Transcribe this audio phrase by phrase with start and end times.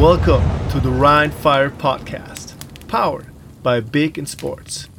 [0.00, 2.56] Welcome to the Rhine Fire Podcast,
[2.88, 3.26] powered
[3.62, 4.90] by Big in Sports.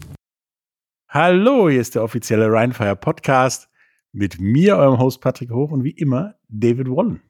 [1.09, 3.67] Hallo, hier ist der offizielle Rheinfire Podcast
[4.13, 7.21] mit mir, eurem Host Patrick Hoch und wie immer David Wallen.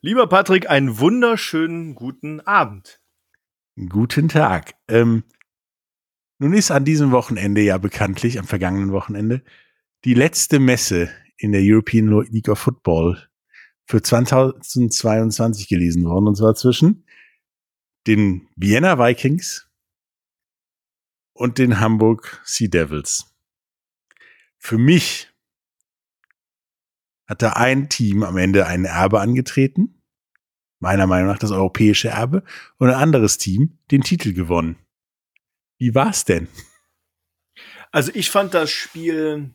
[0.00, 3.00] Lieber Patrick, einen wunderschönen guten Abend.
[3.88, 4.74] Guten Tag.
[4.88, 5.22] Ähm,
[6.38, 9.42] nun ist an diesem Wochenende ja bekanntlich, am vergangenen Wochenende,
[10.04, 11.08] die letzte Messe
[11.38, 13.28] in der European League of Football
[13.86, 17.04] für 2022 gelesen worden, und zwar zwischen
[18.06, 19.70] den Vienna Vikings
[21.32, 23.34] und den Hamburg Sea Devils.
[24.58, 25.32] Für mich
[27.26, 30.02] hat da ein Team am Ende ein Erbe angetreten,
[30.78, 32.42] meiner Meinung nach das europäische Erbe,
[32.78, 34.76] und ein anderes Team den Titel gewonnen.
[35.78, 36.48] Wie war's denn?
[37.90, 39.54] Also ich fand das Spiel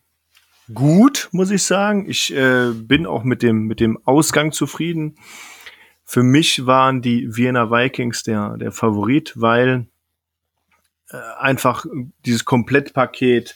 [0.73, 2.09] gut, muss ich sagen.
[2.09, 5.15] Ich äh, bin auch mit dem, mit dem Ausgang zufrieden.
[6.03, 9.87] Für mich waren die Vienna Vikings der, der Favorit, weil
[11.09, 11.85] äh, einfach
[12.25, 13.55] dieses Komplettpaket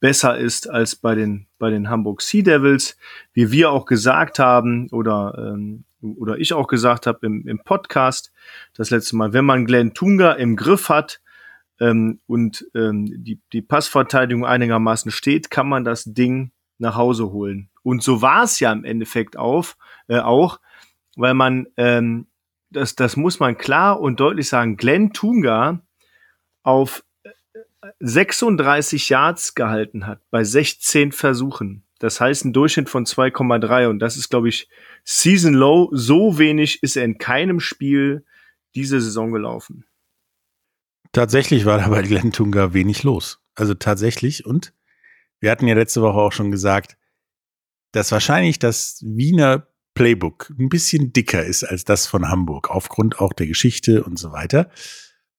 [0.00, 2.96] besser ist als bei den, bei den Hamburg Sea Devils.
[3.32, 8.32] Wie wir auch gesagt haben oder, ähm, oder ich auch gesagt habe im, im Podcast
[8.74, 11.21] das letzte Mal, wenn man Glenn Tunga im Griff hat,
[11.82, 17.70] ähm, und ähm, die, die Passverteidigung einigermaßen steht, kann man das Ding nach Hause holen.
[17.82, 20.60] Und so war es ja im Endeffekt auf, äh, auch,
[21.16, 22.28] weil man, ähm,
[22.70, 25.80] das, das muss man klar und deutlich sagen, Glenn Tunga
[26.62, 27.04] auf
[27.98, 31.82] 36 Yards gehalten hat bei 16 Versuchen.
[31.98, 34.68] Das heißt ein Durchschnitt von 2,3 und das ist, glaube ich,
[35.02, 35.90] Season Low.
[35.92, 38.24] So wenig ist er in keinem Spiel
[38.76, 39.84] diese Saison gelaufen.
[41.12, 43.40] Tatsächlich war da bei Glenn Tunga wenig los.
[43.54, 44.46] Also tatsächlich.
[44.46, 44.72] Und
[45.40, 46.96] wir hatten ja letzte Woche auch schon gesagt,
[47.92, 53.34] dass wahrscheinlich das Wiener Playbook ein bisschen dicker ist als das von Hamburg, aufgrund auch
[53.34, 54.70] der Geschichte und so weiter.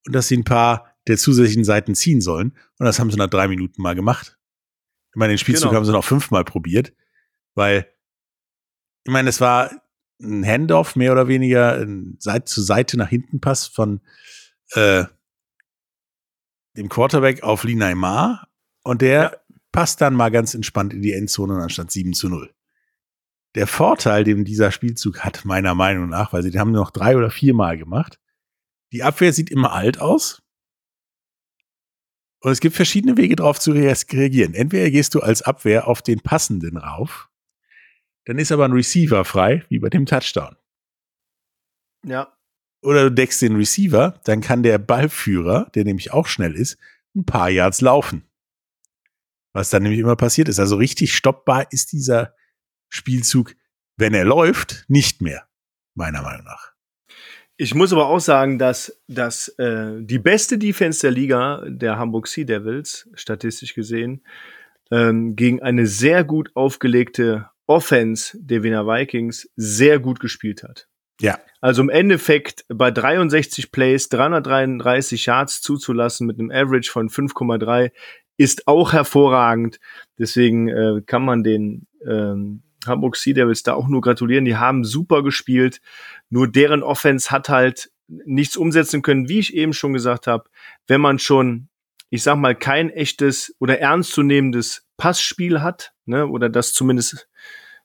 [0.06, 2.56] Und dass sie ein paar der zusätzlichen Seiten ziehen sollen.
[2.78, 4.38] Und das haben sie nach drei Minuten mal gemacht.
[5.10, 5.78] Ich meine, den Spielzug genau.
[5.78, 6.94] haben sie noch fünfmal probiert,
[7.56, 7.88] weil,
[9.06, 9.72] ich meine, es war
[10.22, 14.02] ein Handoff, mehr oder weniger, ein Seite zu Seite nach hinten Pass von
[14.72, 15.06] äh,
[16.78, 18.48] dem Quarterback auf Lee Neymar
[18.84, 19.56] und der ja.
[19.72, 22.54] passt dann mal ganz entspannt in die Endzone anstatt 7 zu 0.
[23.56, 27.16] Der Vorteil, den dieser Spielzug hat, meiner Meinung nach, weil sie den haben noch drei
[27.16, 28.20] oder viermal gemacht,
[28.92, 30.42] die Abwehr sieht immer alt aus.
[32.40, 34.54] Und es gibt verschiedene Wege darauf zu reagieren.
[34.54, 37.30] Entweder gehst du als Abwehr auf den passenden rauf,
[38.26, 40.56] dann ist aber ein Receiver frei, wie bei dem Touchdown.
[42.06, 42.34] Ja
[42.84, 46.78] oder du deckst den Receiver, dann kann der Ballführer, der nämlich auch schnell ist,
[47.16, 48.24] ein paar Yards laufen.
[49.54, 50.60] Was dann nämlich immer passiert ist.
[50.60, 52.36] Also richtig stoppbar ist dieser
[52.90, 53.56] Spielzug,
[53.98, 55.48] wenn er läuft, nicht mehr,
[55.96, 56.74] meiner Meinung nach.
[57.56, 62.28] Ich muss aber auch sagen, dass, dass äh, die beste Defense der Liga, der Hamburg
[62.28, 64.24] Sea Devils, statistisch gesehen,
[64.92, 70.90] ähm, gegen eine sehr gut aufgelegte Offense der Wiener Vikings sehr gut gespielt hat.
[71.22, 71.40] Ja.
[71.62, 77.92] Also im Endeffekt bei 63 Plays 333 Yards zuzulassen mit einem Average von 5,3
[78.38, 79.80] ist auch hervorragend.
[80.18, 84.46] Deswegen äh, kann man den ähm, Hamburg Sea Devils da auch nur gratulieren.
[84.46, 85.82] Die haben super gespielt.
[86.30, 90.50] Nur deren Offense hat halt nichts umsetzen können, wie ich eben schon gesagt habe.
[90.88, 91.70] Wenn man schon,
[92.10, 97.30] ich sag mal, kein echtes oder ernstzunehmendes Passspiel hat, ne, oder das zumindest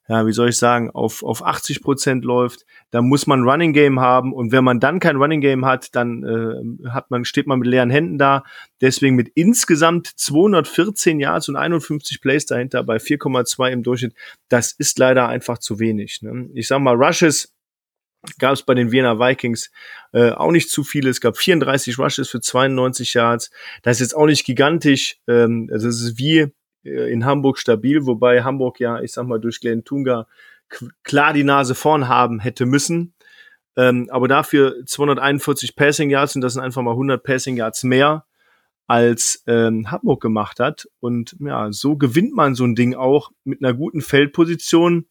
[0.09, 4.01] ja, wie soll ich sagen, auf, auf 80 Prozent läuft, da muss man Running Game
[4.01, 7.59] haben und wenn man dann kein Running Game hat, dann äh, hat man, steht man
[7.59, 8.43] mit leeren Händen da.
[8.81, 14.15] Deswegen mit insgesamt 214 Yards und 51 Plays dahinter bei 4,2 im Durchschnitt,
[14.49, 16.23] das ist leider einfach zu wenig.
[16.23, 16.49] Ne?
[16.55, 17.55] Ich sag mal, Rushes
[18.39, 19.71] gab es bei den Vienna Vikings
[20.13, 21.11] äh, auch nicht zu viele.
[21.11, 23.51] Es gab 34 Rushes für 92 Yards.
[23.83, 25.19] Das ist jetzt auch nicht gigantisch.
[25.29, 26.53] Ähm, also es ist wie
[26.83, 30.27] in Hamburg stabil, wobei Hamburg ja, ich sag mal, durch Glenn Tunga
[31.03, 33.15] klar die Nase vorn haben hätte müssen.
[33.77, 38.25] Ähm, aber dafür 241 Passing Yards und das sind einfach mal 100 Passing Yards mehr
[38.89, 40.89] als ähm, Hamburg gemacht hat.
[40.99, 45.07] Und ja, so gewinnt man so ein Ding auch mit einer guten Feldposition.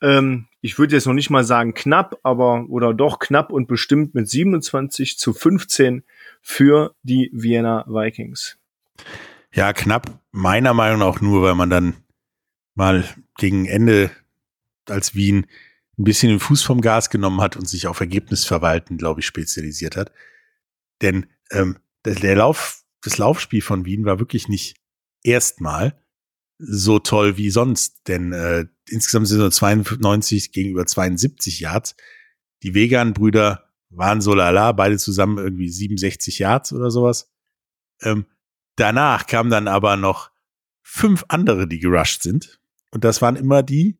[0.00, 4.14] Ähm, ich würde jetzt noch nicht mal sagen knapp, aber oder doch knapp und bestimmt
[4.14, 6.04] mit 27 zu 15
[6.40, 8.58] für die Vienna Vikings.
[9.54, 10.20] Ja, knapp.
[10.30, 11.94] Meiner Meinung nach nur, weil man dann
[12.74, 13.04] mal
[13.36, 14.10] gegen Ende
[14.88, 15.46] als Wien
[15.98, 19.96] ein bisschen den Fuß vom Gas genommen hat und sich auf Ergebnisverwalten, glaube ich, spezialisiert
[19.96, 20.10] hat.
[21.02, 24.76] Denn ähm, der, Lauf, das Laufspiel von Wien war wirklich nicht
[25.22, 26.00] erstmal
[26.58, 31.96] so toll wie sonst, denn äh, insgesamt sind nur 92 gegenüber 72 Yards.
[32.62, 37.32] Die Vegan-Brüder waren so lala, beide zusammen irgendwie 67 Yards oder sowas.
[38.00, 38.26] Ähm,
[38.76, 40.30] danach kamen dann aber noch
[40.82, 42.60] fünf andere, die gerusht sind.
[42.90, 43.98] Und das waren immer die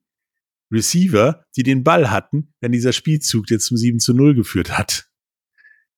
[0.70, 5.08] Receiver, die den Ball hatten, wenn dieser Spielzug, der zum 7 zu 0 geführt hat,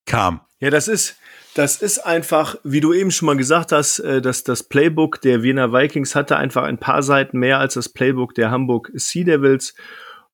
[0.05, 0.41] kam.
[0.61, 1.17] Ja, das ist,
[1.55, 5.43] das ist einfach, wie du eben schon mal gesagt hast, äh, dass das Playbook der
[5.43, 9.75] Wiener Vikings hatte einfach ein paar Seiten mehr als das Playbook der Hamburg Sea Devils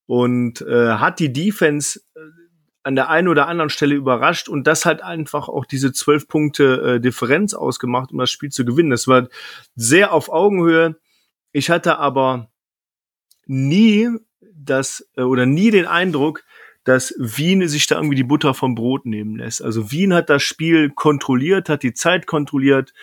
[0.07, 2.21] und äh, hat die Defense äh,
[2.83, 6.97] an der einen oder anderen Stelle überrascht und das hat einfach auch diese zwölf Punkte
[6.97, 8.91] äh, Differenz ausgemacht, um das Spiel zu gewinnen.
[8.91, 9.29] Das war
[9.75, 10.97] sehr auf Augenhöhe.
[11.53, 12.51] Ich hatte aber
[13.47, 14.09] nie
[14.55, 16.45] das äh, oder nie den Eindruck,
[16.85, 19.63] dass Wien sich da irgendwie die Butter vom Brot nehmen lässt.
[19.63, 22.95] Also Wien hat das Spiel kontrolliert, hat die Zeit kontrolliert.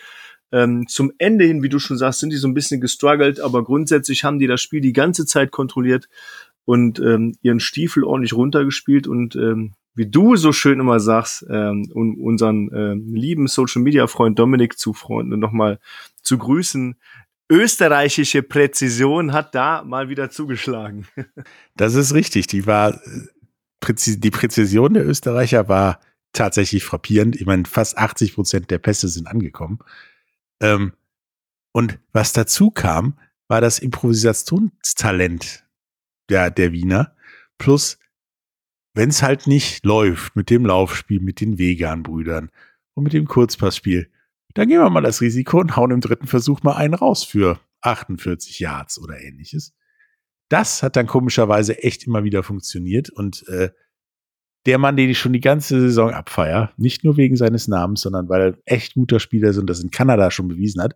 [0.50, 3.62] Ähm, zum Ende hin, wie du schon sagst, sind die so ein bisschen gestruggelt, aber
[3.62, 6.08] grundsätzlich haben die das Spiel die ganze Zeit kontrolliert
[6.68, 11.90] und ähm, ihren Stiefel ordentlich runtergespielt und ähm, wie du so schön immer sagst, ähm,
[11.94, 15.78] um unseren ähm, lieben Social Media Freund Dominik zu freuen und nochmal
[16.22, 16.96] zu grüßen
[17.50, 21.06] österreichische Präzision hat da mal wieder zugeschlagen.
[21.74, 22.48] Das ist richtig.
[22.48, 23.00] Die war,
[23.88, 26.00] die Präzision der Österreicher war
[26.34, 27.34] tatsächlich frappierend.
[27.36, 29.78] Ich meine, fast 80 Prozent der Pässe sind angekommen.
[30.60, 30.92] Ähm,
[31.72, 33.16] und was dazu kam,
[33.46, 35.64] war das Improvisationstalent
[36.28, 37.14] der, der Wiener.
[37.58, 37.98] Plus,
[38.94, 42.50] wenn es halt nicht läuft mit dem Laufspiel, mit den Vegan-Brüdern
[42.94, 44.10] und mit dem Kurzpassspiel,
[44.54, 47.60] dann gehen wir mal das Risiko und hauen im dritten Versuch mal einen raus für
[47.82, 49.74] 48 Yards oder ähnliches.
[50.48, 53.70] Das hat dann komischerweise echt immer wieder funktioniert und äh,
[54.66, 58.28] der Mann, den ich schon die ganze Saison abfeier, nicht nur wegen seines Namens, sondern
[58.28, 60.94] weil er echt guter Spieler ist und das in Kanada schon bewiesen hat,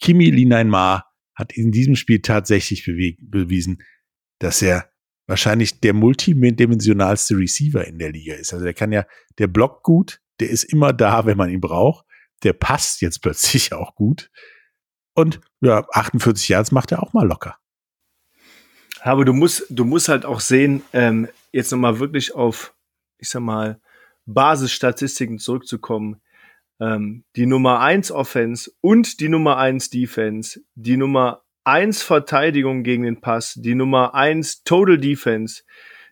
[0.00, 3.82] Kimi Linainmar hat in diesem Spiel tatsächlich bewiesen,
[4.38, 4.90] dass er
[5.26, 8.52] wahrscheinlich der multidimensionalste Receiver in der Liga ist.
[8.52, 9.06] Also der kann ja,
[9.38, 12.06] der blockt gut, der ist immer da, wenn man ihn braucht
[12.42, 14.30] der passt jetzt plötzlich auch gut.
[15.14, 17.58] Und ja, 48 Yards macht er auch mal locker.
[19.00, 22.74] Aber du musst, du musst halt auch sehen, ähm, jetzt nochmal wirklich auf,
[23.18, 23.80] ich sag mal,
[24.26, 26.20] Basisstatistiken zurückzukommen.
[26.80, 33.02] Ähm, die Nummer 1 Offense und die Nummer 1 Defense, die Nummer 1 Verteidigung gegen
[33.02, 35.64] den Pass, die Nummer 1 Total Defense,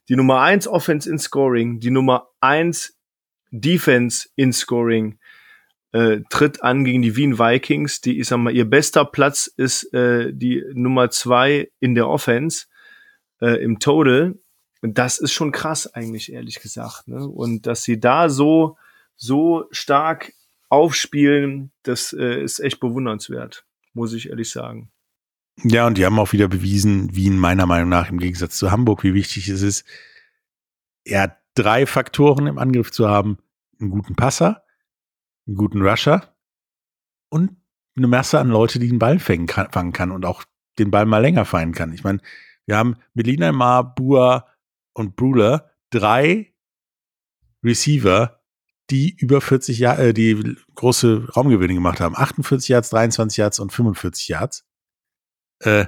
[0.09, 2.99] die Nummer 1 Offense in Scoring, die Nummer 1
[3.51, 5.19] Defense in Scoring,
[5.93, 8.01] äh, tritt an gegen die Wien Vikings.
[8.01, 12.67] Die, ich sag mal, ihr bester Platz ist äh, die Nummer zwei in der Offense
[13.41, 14.35] äh, im Total.
[14.83, 17.07] Das ist schon krass eigentlich, ehrlich gesagt.
[17.07, 17.27] Ne?
[17.27, 18.77] Und dass sie da so,
[19.15, 20.33] so stark
[20.69, 24.91] aufspielen, das äh, ist echt bewundernswert, muss ich ehrlich sagen.
[25.63, 29.05] Ja, und die haben auch wieder bewiesen, Wien meiner Meinung nach im Gegensatz zu Hamburg,
[29.05, 29.85] wie wichtig es ist,
[31.07, 33.39] ja, drei Faktoren im Angriff zu haben.
[33.81, 34.65] Einen guten Passer,
[35.47, 36.35] einen guten Rusher
[37.29, 37.57] und
[37.97, 40.45] eine Masse an Leute, die den Ball fangen kann, fangen kann und auch
[40.79, 41.93] den Ball mal länger fallen kann.
[41.93, 42.21] Ich meine,
[42.67, 44.49] wir haben Melina Mar, Bua
[44.95, 46.55] und Bruler drei
[47.63, 48.41] Receiver,
[48.91, 52.17] die über 40 Jahre, äh, die große Raumgewinne gemacht haben.
[52.17, 54.65] 48 Yards, 23 Yards und 45 Yards.
[55.65, 55.87] Äh,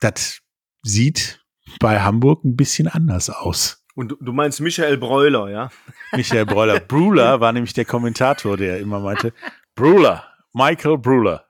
[0.00, 0.40] das
[0.82, 1.44] sieht
[1.80, 3.84] bei Hamburg ein bisschen anders aus.
[3.94, 5.70] Und du, meinst Michael Breuler, ja?
[6.12, 6.80] Michael Breuler.
[6.88, 9.32] Bruler war nämlich der Kommentator, der immer meinte,
[9.74, 11.46] Bruler, Michael Bruler.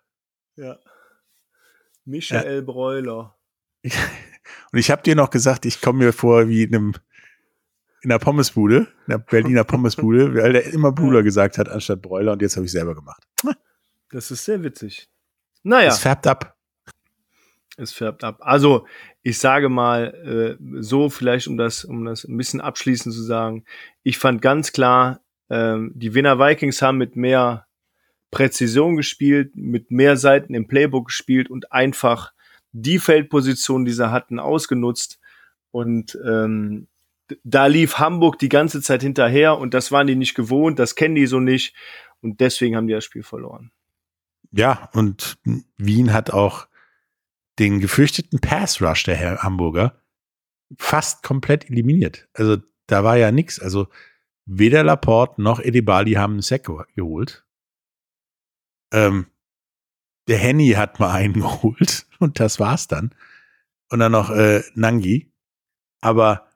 [0.57, 0.79] Ja.
[2.05, 2.61] Michael ja.
[2.61, 3.37] Breuler.
[3.83, 6.95] Und ich habe dir noch gesagt, ich komme mir vor wie in einem
[8.03, 12.33] in einer Pommesbude, in der Berliner Pommesbude, weil der immer Bruler gesagt hat anstatt Bräuler
[12.33, 13.27] und jetzt habe ich selber gemacht.
[14.11, 15.09] Das ist sehr witzig.
[15.63, 15.89] Naja.
[15.89, 16.55] Es färbt ab.
[17.77, 18.39] Es färbt ab.
[18.41, 18.87] Also,
[19.23, 23.65] ich sage mal, äh, so vielleicht, um das, um das ein bisschen abschließend zu sagen,
[24.03, 27.67] ich fand ganz klar, äh, die Wiener Vikings haben mit mehr
[28.31, 32.33] Präzision gespielt, mit mehr Seiten im Playbook gespielt und einfach
[32.73, 35.21] die Feldposition, die sie hatten, ausgenutzt.
[35.71, 36.89] Und ähm,
[37.43, 41.15] da lief Hamburg die ganze Zeit hinterher und das waren die nicht gewohnt, das kennen
[41.15, 41.75] die so nicht
[42.21, 43.71] und deswegen haben die das Spiel verloren.
[44.53, 45.37] Ja, und
[45.77, 46.67] Wien hat auch
[47.59, 50.01] den gefürchteten Pass Rush der Hamburger
[50.79, 52.29] fast komplett eliminiert.
[52.35, 52.57] Also
[52.87, 53.61] da war ja nichts.
[53.61, 53.89] Also
[54.47, 57.47] weder Laporte noch Edibali haben einen Sack geholt.
[58.93, 59.27] Ähm,
[60.29, 63.15] der Henny hat mal einen geholt und das war's dann.
[63.91, 65.33] Und dann noch äh, Nangi.
[66.01, 66.51] Aber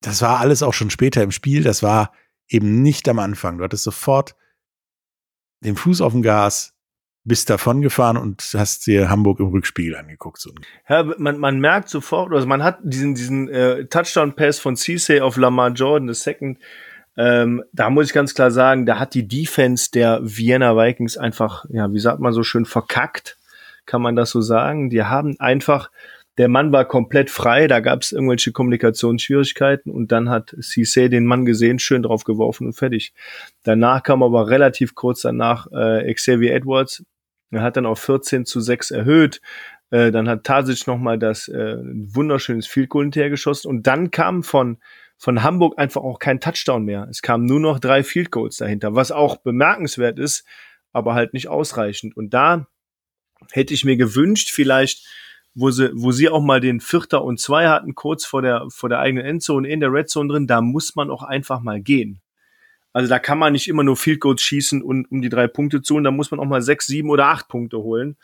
[0.00, 1.62] das war alles auch schon später im Spiel.
[1.62, 2.12] Das war
[2.48, 3.58] eben nicht am Anfang.
[3.58, 4.36] Du hattest sofort
[5.64, 6.75] den Fuß auf dem Gas,
[7.26, 10.40] bist davon gefahren und hast dir Hamburg im Rückspiegel angeguckt.
[10.40, 10.52] So.
[10.88, 15.36] Ja, man, man merkt sofort, also man hat diesen, diesen äh, Touchdown-Pass von Cisse auf
[15.36, 16.58] Lamar Jordan, the second,
[17.16, 21.64] ähm, da muss ich ganz klar sagen, da hat die Defense der Vienna Vikings einfach,
[21.70, 23.38] ja, wie sagt man so schön, verkackt,
[23.86, 24.90] kann man das so sagen.
[24.90, 25.90] Die haben einfach,
[26.38, 31.24] der Mann war komplett frei, da gab es irgendwelche Kommunikationsschwierigkeiten und dann hat Cisse den
[31.24, 33.14] Mann gesehen, schön drauf geworfen und fertig.
[33.62, 37.02] Danach kam aber relativ kurz danach äh, Xavier Edwards,
[37.50, 39.40] er hat dann auf 14 zu 6 erhöht.
[39.90, 43.68] Äh, dann hat Tasic nochmal das äh, wunderschönes Field Goal hinterhergeschossen.
[43.70, 44.78] Und dann kam von,
[45.16, 47.06] von Hamburg einfach auch kein Touchdown mehr.
[47.10, 50.44] Es kamen nur noch drei Field Goals dahinter, was auch bemerkenswert ist,
[50.92, 52.16] aber halt nicht ausreichend.
[52.16, 52.66] Und da
[53.52, 55.06] hätte ich mir gewünscht, vielleicht,
[55.54, 58.88] wo sie, wo sie auch mal den Vierter und Zwei hatten, kurz vor der, vor
[58.88, 62.20] der eigenen Endzone in der Red Zone drin, da muss man auch einfach mal gehen.
[62.96, 65.82] Also da kann man nicht immer nur Field Goals schießen und um die drei Punkte
[65.82, 68.16] zu holen, da muss man auch mal sechs, sieben oder acht Punkte holen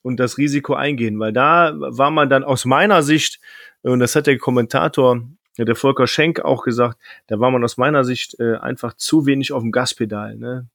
[0.00, 3.38] und das Risiko eingehen, weil da war man dann aus meiner Sicht,
[3.82, 5.20] und das hat der Kommentator,
[5.58, 9.52] der Volker Schenk auch gesagt, da war man aus meiner Sicht äh, einfach zu wenig
[9.52, 10.36] auf dem Gaspedal.
[10.36, 10.68] Ne?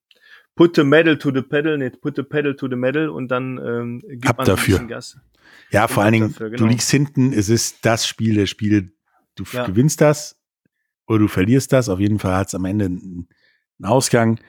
[0.53, 3.57] Put the medal to the pedal, nicht put the pedal to the medal und dann
[3.57, 4.75] ähm, gibt Hab man dafür.
[4.75, 5.17] ein bisschen Gas.
[5.71, 6.55] Ja, vor allen Dingen, genau.
[6.55, 8.91] du liegst hinten, es ist das Spiel der Spiele,
[9.33, 9.65] du ja.
[9.65, 10.39] gewinnst das
[11.07, 11.89] oder du verlierst das.
[11.89, 13.27] Auf jeden Fall hat es am Ende einen
[13.79, 14.39] einen Ausgang.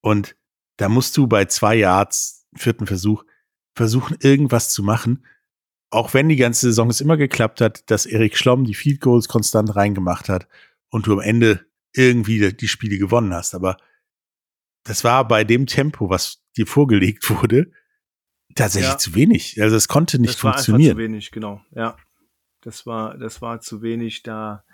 [0.00, 0.36] Und
[0.76, 3.24] da musst du bei zwei Yards, vierten Versuch,
[3.74, 5.24] versuchen, irgendwas zu machen.
[5.90, 9.28] Auch wenn die ganze Saison es immer geklappt hat, dass Erik Schlomm die Field Goals
[9.28, 10.48] konstant reingemacht hat
[10.90, 13.54] und du am Ende irgendwie die Spiele gewonnen hast.
[13.54, 13.76] Aber
[14.84, 17.72] das war bei dem Tempo, was dir vorgelegt wurde,
[18.54, 18.98] tatsächlich ja.
[18.98, 19.60] zu wenig.
[19.60, 20.96] Also es konnte nicht das funktionieren.
[20.96, 21.60] War zu wenig, genau.
[21.72, 21.96] Ja,
[22.60, 24.22] das war das war zu wenig.
[24.22, 24.64] Da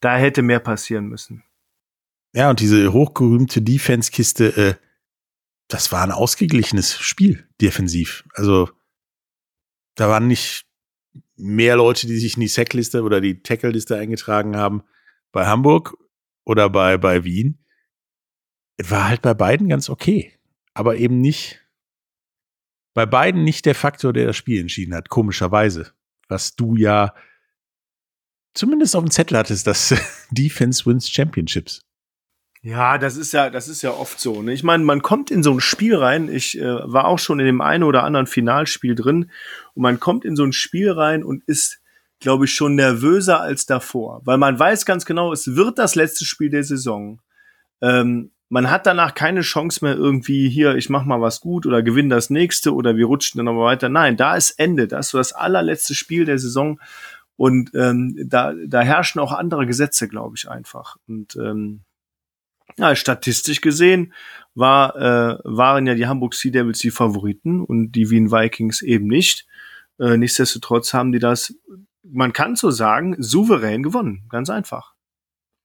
[0.00, 1.42] da hätte mehr passieren müssen.
[2.34, 4.74] Ja, und diese hochgerühmte Defense-Kiste, äh,
[5.68, 8.24] das war ein ausgeglichenes Spiel, defensiv.
[8.34, 8.70] Also,
[9.94, 10.66] da waren nicht
[11.36, 14.82] mehr Leute, die sich in die Sackliste oder die Tackle-Liste eingetragen haben
[15.32, 15.96] bei Hamburg
[16.44, 17.64] oder bei, bei Wien.
[18.76, 20.34] Es war halt bei beiden ganz okay.
[20.74, 21.60] Aber eben nicht,
[22.94, 25.92] bei beiden nicht der Faktor, der das Spiel entschieden hat, komischerweise.
[26.28, 27.14] Was du ja
[28.54, 29.94] zumindest auf dem Zettel hattest, dass
[30.30, 31.87] Defense wins Championships.
[32.62, 34.42] Ja, das ist ja, das ist ja oft so.
[34.42, 34.52] Ne?
[34.52, 36.28] Ich meine, man kommt in so ein Spiel rein.
[36.28, 39.30] Ich äh, war auch schon in dem einen oder anderen Finalspiel drin
[39.74, 41.80] und man kommt in so ein Spiel rein und ist,
[42.20, 46.24] glaube ich, schon nervöser als davor, weil man weiß ganz genau, es wird das letzte
[46.24, 47.20] Spiel der Saison.
[47.80, 51.82] Ähm, man hat danach keine Chance mehr irgendwie hier, ich mach mal was gut oder
[51.82, 53.88] gewinne das nächste oder wir rutschen dann aber weiter.
[53.88, 54.88] Nein, da ist Ende.
[54.88, 56.80] Das ist so das allerletzte Spiel der Saison
[57.36, 60.96] und ähm, da, da herrschen auch andere Gesetze, glaube ich einfach.
[61.06, 61.82] Und ähm,
[62.76, 64.12] ja, statistisch gesehen
[64.54, 69.06] war, äh, waren ja die Hamburg Sea Devils die Favoriten und die Wien Vikings eben
[69.06, 69.46] nicht.
[69.98, 71.54] Äh, nichtsdestotrotz haben die das,
[72.02, 74.24] man kann so sagen, souverän gewonnen.
[74.28, 74.94] Ganz einfach.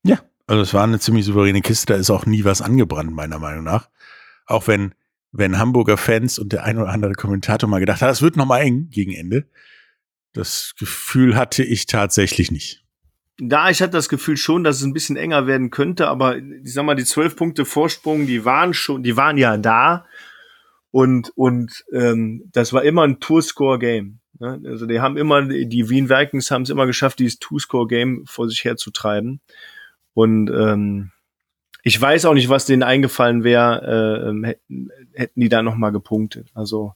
[0.03, 1.93] Ja, also es war eine ziemlich souveräne Kiste.
[1.93, 3.89] Da ist auch nie was angebrannt, meiner Meinung nach.
[4.45, 4.93] Auch wenn,
[5.31, 8.45] wenn Hamburger Fans und der ein oder andere Kommentator mal gedacht hat, es wird noch
[8.45, 9.48] mal eng gegen Ende.
[10.33, 12.82] Das Gefühl hatte ich tatsächlich nicht.
[13.39, 16.73] Da, ich hatte das Gefühl schon, dass es ein bisschen enger werden könnte, aber ich
[16.73, 20.05] sag mal, die zwölf Punkte Vorsprung, die waren schon, die waren ja da.
[20.91, 24.19] Und, und ähm, das war immer ein Two-Score-Game.
[24.39, 24.61] Ne?
[24.65, 28.63] Also die haben immer, die Wien Vikings haben es immer geschafft, dieses Two-Score-Game vor sich
[28.63, 29.41] herzutreiben.
[30.13, 31.11] Und ähm,
[31.81, 33.81] ich weiß auch nicht, was denen eingefallen wäre,
[34.23, 36.49] äh, ähm, hätten, hätten die da nochmal gepunktet.
[36.53, 36.93] Also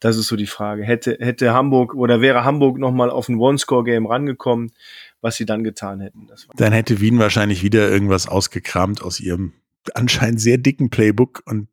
[0.00, 0.82] das ist so die Frage.
[0.82, 4.72] Hätte, hätte Hamburg oder wäre Hamburg nochmal auf ein One-Score-Game rangekommen,
[5.20, 6.28] was sie dann getan hätten.
[6.56, 9.52] dann hätte Wien wahrscheinlich wieder irgendwas ausgekramt aus ihrem
[9.94, 11.68] anscheinend sehr dicken Playbook und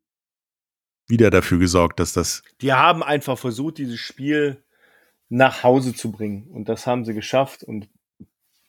[1.08, 2.44] wieder dafür gesorgt, dass das.
[2.62, 4.64] Die haben einfach versucht, dieses Spiel
[5.30, 6.48] nach Hause zu bringen.
[6.52, 7.90] Und das haben sie geschafft und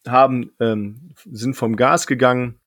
[0.06, 2.60] haben, ähm, sind vom Gas gegangen,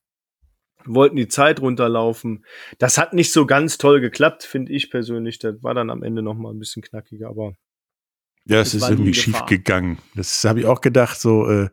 [0.84, 2.44] wollten die Zeit runterlaufen.
[2.78, 5.38] Das hat nicht so ganz toll geklappt, finde ich persönlich.
[5.38, 7.54] Das war dann am Ende noch mal ein bisschen knackiger, aber.
[8.44, 9.98] Ja, es ist irgendwie schief gegangen.
[10.16, 11.68] Das habe ich auch gedacht, so, äh,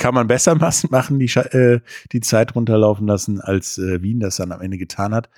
[0.00, 0.56] kann man besser
[0.90, 1.80] machen, die, äh,
[2.10, 5.30] die Zeit runterlaufen lassen, als äh, Wien das dann am Ende getan hat.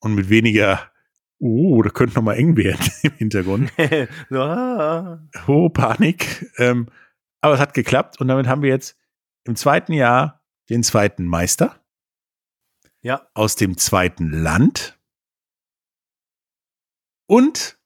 [0.00, 0.90] Und mit weniger,
[1.38, 3.70] oh, da könnte noch mal eng werden im Hintergrund.
[5.46, 6.50] oh, Panik.
[6.58, 6.88] Ähm,
[7.40, 8.96] aber es hat geklappt und damit haben wir jetzt
[9.44, 11.76] im zweiten Jahr den zweiten Meister.
[13.02, 13.28] Ja.
[13.34, 14.98] Aus dem zweiten Land.
[17.26, 17.78] Und,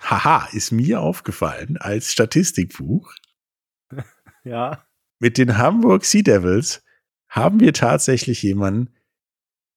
[0.00, 3.12] haha, ist mir aufgefallen als Statistikbuch.
[4.42, 4.83] ja
[5.18, 6.82] mit den Hamburg Sea Devils
[7.28, 8.94] haben wir tatsächlich jemanden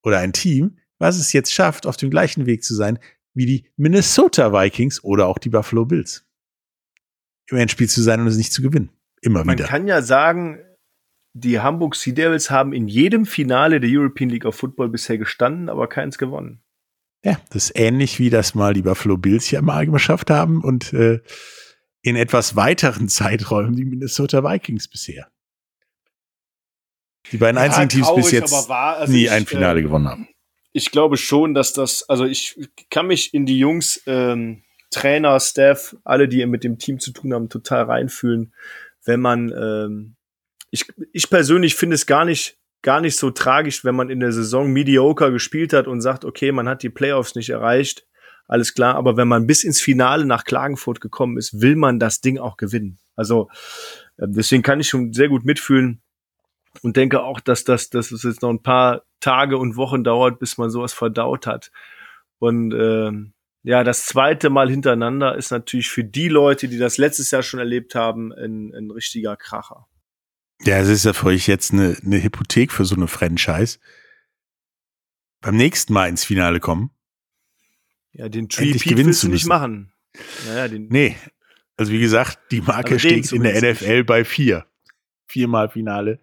[0.04, 3.00] oder ein Team, was es jetzt schafft, auf dem gleichen Weg zu sein
[3.34, 6.26] wie die Minnesota Vikings oder auch die Buffalo Bills.
[7.50, 8.90] Im Endspiel zu sein und es nicht zu gewinnen.
[9.22, 9.68] Immer Man wieder.
[9.68, 10.60] kann ja sagen,
[11.34, 15.70] die Hamburg Sea Devils haben in jedem Finale der European League of Football bisher gestanden,
[15.70, 16.64] aber keins gewonnen.
[17.24, 20.94] Ja, das ist ähnlich wie das mal die Buffalo Bills hier mal geschafft haben und
[20.94, 21.20] äh,
[22.08, 25.28] in etwas weiteren Zeiträumen die Minnesota Vikings bisher.
[27.32, 30.30] Die beiden einzigen Teams bis jetzt also nie ich, ein Finale äh, gewonnen haben.
[30.72, 32.58] Ich glaube schon, dass das, also ich
[32.90, 37.34] kann mich in die Jungs, ähm, Trainer, Staff, alle, die mit dem Team zu tun
[37.34, 38.54] haben, total reinfühlen,
[39.04, 40.16] wenn man, ähm,
[40.72, 44.32] ich, ich persönlich finde es gar nicht, gar nicht so tragisch, wenn man in der
[44.32, 48.08] Saison mediocre gespielt hat und sagt, okay, man hat die Playoffs nicht erreicht,
[48.48, 52.22] alles klar, aber wenn man bis ins Finale nach Klagenfurt gekommen ist, will man das
[52.22, 52.98] Ding auch gewinnen.
[53.16, 53.50] Also
[54.18, 56.02] äh, deswegen kann ich schon sehr gut mitfühlen
[56.82, 60.40] und denke auch, dass das, dass es jetzt noch ein paar Tage und Wochen dauert,
[60.40, 61.72] bis man sowas verdaut hat.
[62.40, 67.32] Und ähm, ja, das zweite Mal hintereinander ist natürlich für die Leute, die das letztes
[67.32, 69.88] Jahr schon erlebt haben, ein, ein richtiger Kracher.
[70.62, 73.80] Ja, es ist ja für euch jetzt eine, eine Hypothek für so eine Franchise.
[75.42, 76.92] Beim nächsten Mal ins Finale kommen.
[78.18, 79.94] Ja, den Tree Endlich gewinnen willst du nicht machen.
[80.48, 81.16] Naja, Nee,
[81.78, 84.66] also wie gesagt, die Marke steht in der NFL bei vier.
[85.28, 86.20] Viermal Finale,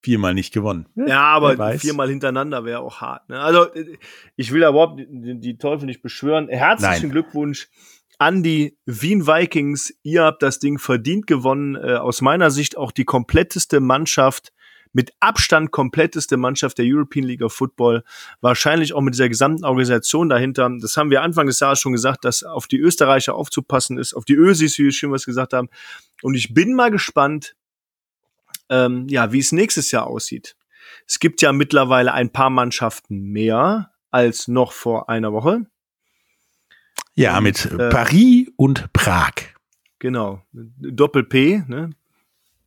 [0.00, 0.88] viermal nicht gewonnen.
[0.94, 3.28] Ja, wer aber viermal hintereinander wäre auch hart.
[3.28, 3.38] Ne?
[3.38, 3.98] Also äh,
[4.36, 6.48] ich will da überhaupt die, die Teufel nicht beschwören.
[6.48, 7.10] Herzlichen Nein.
[7.10, 7.68] Glückwunsch
[8.18, 9.94] an die Wien Vikings.
[10.02, 11.76] Ihr habt das Ding verdient gewonnen.
[11.76, 14.52] Äh, aus meiner Sicht auch die kompletteste Mannschaft,
[14.96, 18.02] mit Abstand kompletteste Mannschaft der European League of Football.
[18.40, 20.70] Wahrscheinlich auch mit dieser gesamten Organisation dahinter.
[20.80, 24.24] Das haben wir Anfang des Jahres schon gesagt, dass auf die Österreicher aufzupassen ist, auf
[24.24, 25.68] die Ösis, wie wir schon was gesagt haben.
[26.22, 27.56] Und ich bin mal gespannt,
[28.70, 30.56] ähm, ja, wie es nächstes Jahr aussieht.
[31.06, 35.66] Es gibt ja mittlerweile ein paar Mannschaften mehr als noch vor einer Woche.
[37.14, 39.34] Ja, Und, mit äh, Paris und Prag.
[39.98, 40.40] Genau.
[40.52, 41.90] Doppel P, ne?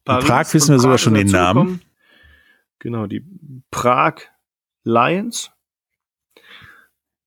[0.05, 1.88] Prag wissen wir sogar Prag schon den dazugekommen.
[2.79, 3.23] Genau, die
[3.71, 4.21] Prag
[4.83, 5.51] Lions.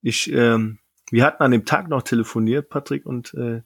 [0.00, 0.78] Ich, ähm,
[1.10, 3.62] wir hatten an dem Tag noch telefoniert, Patrick, und äh,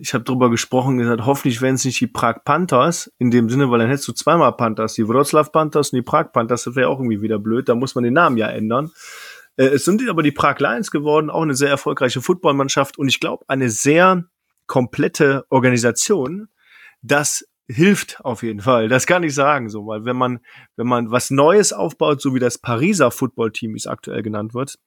[0.00, 3.70] ich habe drüber gesprochen gesagt, hoffentlich werden es nicht die Prag Panthers, in dem Sinne,
[3.70, 6.88] weil dann hättest du zweimal Panthers, die Wroclaw Panthers und die Prag Panthers, das wäre
[6.88, 8.90] auch irgendwie wieder blöd, da muss man den Namen ja ändern.
[9.56, 13.20] Äh, es sind aber die Prag Lions geworden, auch eine sehr erfolgreiche Footballmannschaft und ich
[13.20, 14.24] glaube, eine sehr
[14.66, 16.48] komplette Organisation,
[17.02, 18.88] das hilft auf jeden Fall.
[18.88, 20.40] Das kann ich sagen, so, weil wenn man,
[20.76, 24.78] wenn man was Neues aufbaut, so wie das Pariser Footballteam, wie es aktuell genannt wird,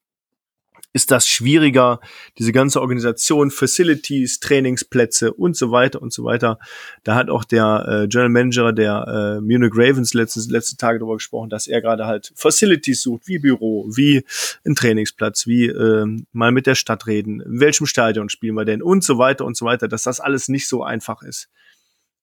[0.93, 1.99] ist das schwieriger,
[2.37, 6.57] diese ganze Organisation, Facilities, Trainingsplätze und so weiter und so weiter.
[7.03, 11.15] Da hat auch der äh, General Manager der äh, Munich Ravens letzte, letzte Tage darüber
[11.15, 14.25] gesprochen, dass er gerade halt Facilities sucht, wie Büro, wie
[14.65, 18.81] ein Trainingsplatz, wie ähm, mal mit der Stadt reden, in welchem Stadion spielen wir denn
[18.81, 21.49] und so weiter und so weiter, dass das alles nicht so einfach ist.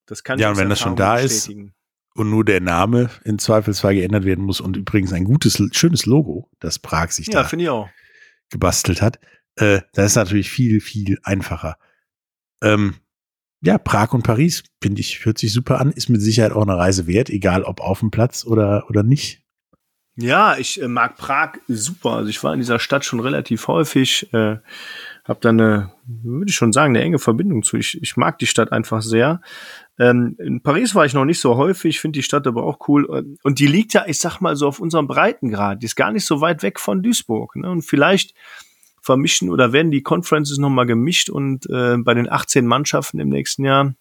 [0.07, 1.49] Das kann Ja, und wenn das schon da ist.
[1.49, 6.49] Und nur der Name in Zweifelsfall geändert werden muss und übrigens ein gutes, schönes Logo,
[6.59, 7.89] das Prag sich Ja, da finde ich auch.
[8.49, 9.19] gebastelt hat.
[9.55, 11.77] Äh, das ist natürlich viel, viel einfacher.
[12.63, 12.95] Ähm,
[13.61, 16.77] ja, Prag und Paris, finde ich, hört sich super an, ist mit Sicherheit auch eine
[16.77, 19.43] Reise wert, egal ob auf dem Platz oder, oder nicht.
[20.15, 22.13] Ja, ich äh, mag Prag super.
[22.13, 24.57] Also ich war in dieser Stadt schon relativ häufig, äh,
[25.27, 27.77] habe da eine, würde ich schon sagen, eine enge Verbindung zu.
[27.77, 29.41] Ich, ich mag die Stadt einfach sehr.
[29.99, 33.35] Ähm, in Paris war ich noch nicht so häufig, finde die Stadt aber auch cool.
[33.43, 35.81] Und die liegt ja, ich sag mal so auf unserem Breitengrad.
[35.81, 37.55] Die ist gar nicht so weit weg von Duisburg.
[37.57, 37.69] Ne?
[37.69, 38.33] Und vielleicht
[39.01, 43.63] vermischen oder werden die Conferences nochmal gemischt und äh, bei den 18 Mannschaften im nächsten
[43.63, 43.95] Jahr,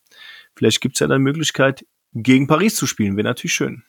[0.56, 3.16] vielleicht gibt's ja dann Möglichkeit, gegen Paris zu spielen.
[3.16, 3.84] Wäre natürlich schön.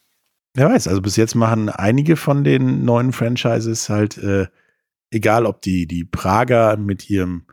[0.54, 4.47] Wer weiß, also bis jetzt machen einige von den neuen Franchises halt, äh,
[5.11, 7.47] egal ob die, die Prager mit ihrem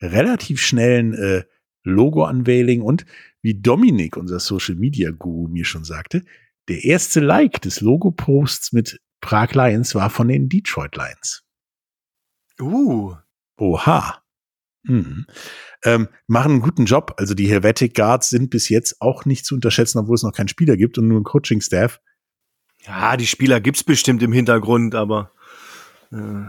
[0.00, 1.44] relativ schnellen äh,
[1.84, 3.06] Logo-Unveiling und
[3.42, 6.24] wie Dominik, unser Social Media Guru, mir schon sagte,
[6.68, 11.42] der erste Like des Logo-Posts mit Prag Lions war von den Detroit Lions.
[12.60, 13.16] Uh,
[13.56, 14.22] Oha.
[14.82, 15.26] Mhm.
[15.84, 17.14] Ähm, machen einen guten Job.
[17.16, 20.48] Also die Helvetic Guards sind bis jetzt auch nicht zu unterschätzen, obwohl es noch keinen
[20.48, 22.00] Spieler gibt und nur einen Coaching-Staff.
[22.86, 25.32] Ja, die Spieler gibt's bestimmt im Hintergrund, aber
[26.12, 26.46] äh,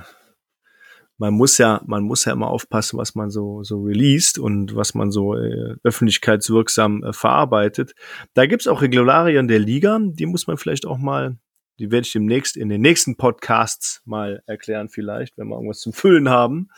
[1.21, 4.95] man muss ja, man muss ja immer aufpassen, was man so so released und was
[4.95, 7.93] man so äh, öffentlichkeitswirksam äh, verarbeitet.
[8.33, 11.37] Da gibt's auch Regularien der Liga, die muss man vielleicht auch mal,
[11.77, 15.93] die werde ich demnächst in den nächsten Podcasts mal erklären, vielleicht, wenn wir irgendwas zum
[15.93, 16.69] Füllen haben.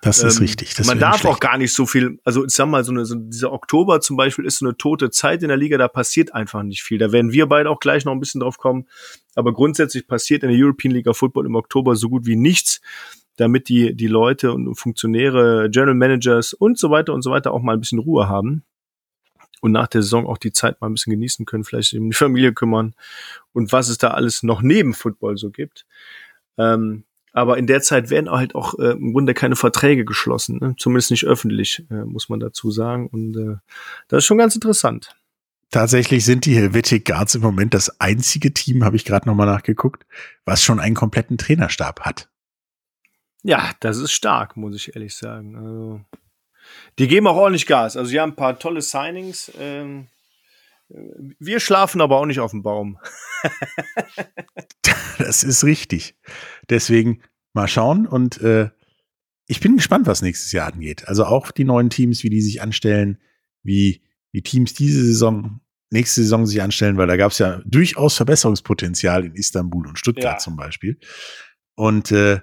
[0.00, 0.74] Das ist Ähm, richtig.
[0.74, 3.16] Das man darf auch gar nicht so viel, also ich sag mal, so, eine, so
[3.16, 6.62] dieser Oktober zum Beispiel ist so eine tote Zeit in der Liga, da passiert einfach
[6.62, 6.96] nicht viel.
[6.96, 8.86] Da werden wir beide auch gleich noch ein bisschen drauf kommen.
[9.34, 12.80] Aber grundsätzlich passiert in der European League of Football im Oktober so gut wie nichts.
[13.36, 17.62] Damit die, die Leute und Funktionäre, General Managers und so weiter und so weiter auch
[17.62, 18.64] mal ein bisschen Ruhe haben
[19.60, 22.16] und nach der Saison auch die Zeit mal ein bisschen genießen können, vielleicht um die
[22.16, 22.94] Familie kümmern
[23.52, 25.86] und was es da alles noch neben Football so gibt.
[26.58, 30.76] Ähm, aber in der Zeit werden halt auch äh, im Grunde keine Verträge geschlossen, ne?
[30.78, 33.08] zumindest nicht öffentlich, äh, muss man dazu sagen.
[33.08, 33.56] Und äh,
[34.06, 35.16] das ist schon ganz interessant.
[35.70, 40.06] Tatsächlich sind die Helvetic Guards im Moment das einzige Team, habe ich gerade nochmal nachgeguckt,
[40.44, 42.28] was schon einen kompletten Trainerstab hat.
[43.44, 45.56] Ja, das ist stark, muss ich ehrlich sagen.
[45.56, 46.00] Also,
[46.98, 47.96] die geben auch ordentlich Gas.
[47.96, 49.52] Also, sie haben ein paar tolle Signings.
[49.58, 50.08] Ähm,
[50.88, 52.98] wir schlafen aber auch nicht auf dem Baum.
[55.18, 56.16] das ist richtig.
[56.70, 58.70] Deswegen mal schauen und äh,
[59.46, 61.06] ich bin gespannt, was nächstes Jahr angeht.
[61.06, 63.18] Also auch die neuen Teams, wie die sich anstellen,
[63.62, 64.02] wie
[64.32, 69.26] die Teams diese Saison, nächste Saison sich anstellen, weil da gab es ja durchaus Verbesserungspotenzial
[69.26, 70.38] in Istanbul und Stuttgart ja.
[70.38, 70.98] zum Beispiel.
[71.74, 72.40] Und äh,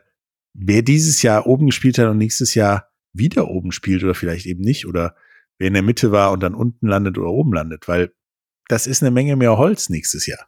[0.53, 4.61] wer dieses Jahr oben gespielt hat und nächstes Jahr wieder oben spielt oder vielleicht eben
[4.61, 5.15] nicht oder
[5.57, 8.13] wer in der Mitte war und dann unten landet oder oben landet, weil
[8.67, 10.47] das ist eine Menge mehr Holz nächstes Jahr.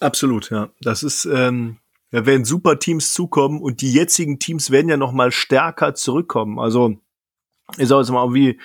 [0.00, 0.70] Absolut, ja.
[0.80, 1.78] Das ist, ähm,
[2.10, 6.58] da werden super Teams zukommen und die jetzigen Teams werden ja noch mal stärker zurückkommen.
[6.58, 6.96] Also
[7.78, 8.58] ich sage jetzt mal, wie,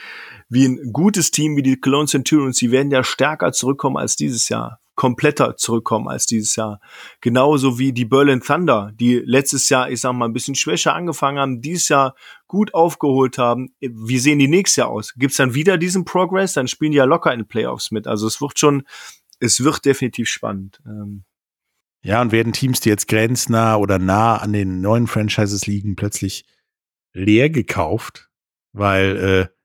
[0.50, 4.50] wie ein gutes Team wie die Cologne Centurions, die werden ja stärker zurückkommen als dieses
[4.50, 6.82] Jahr kompletter zurückkommen als dieses Jahr.
[7.22, 11.40] Genauso wie die Berlin Thunder, die letztes Jahr, ich sag mal, ein bisschen schwächer angefangen
[11.40, 12.16] haben, dieses Jahr
[12.48, 13.74] gut aufgeholt haben.
[13.80, 15.14] Wie sehen die nächstes Jahr aus?
[15.16, 16.52] Gibt's dann wieder diesen Progress?
[16.52, 18.08] Dann spielen die ja locker in den Playoffs mit.
[18.08, 18.84] Also es wird schon,
[19.40, 20.82] es wird definitiv spannend.
[20.86, 21.24] Ähm
[22.02, 26.44] ja, und werden Teams, die jetzt grenznah oder nah an den neuen Franchises liegen, plötzlich
[27.14, 28.30] leer gekauft,
[28.74, 29.59] weil äh,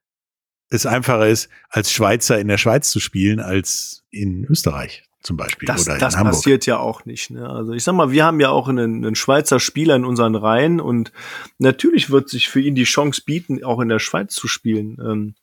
[0.70, 5.66] es einfacher ist, als Schweizer in der Schweiz zu spielen, als in Österreich zum Beispiel.
[5.66, 7.31] Das, oder das passiert ja auch nicht.
[7.31, 7.48] Ne?
[7.48, 10.81] Also ich sag mal, wir haben ja auch einen, einen Schweizer Spieler in unseren Reihen
[10.81, 11.12] und
[11.59, 14.98] natürlich wird sich für ihn die Chance bieten, auch in der Schweiz zu spielen.
[15.00, 15.35] Ähm,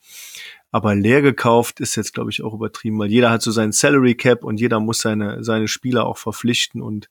[0.72, 4.16] aber leer gekauft ist jetzt, glaube ich, auch übertrieben, weil jeder hat so seinen Salary
[4.16, 6.82] Cap und jeder muss seine, seine Spieler auch verpflichten.
[6.82, 7.10] Und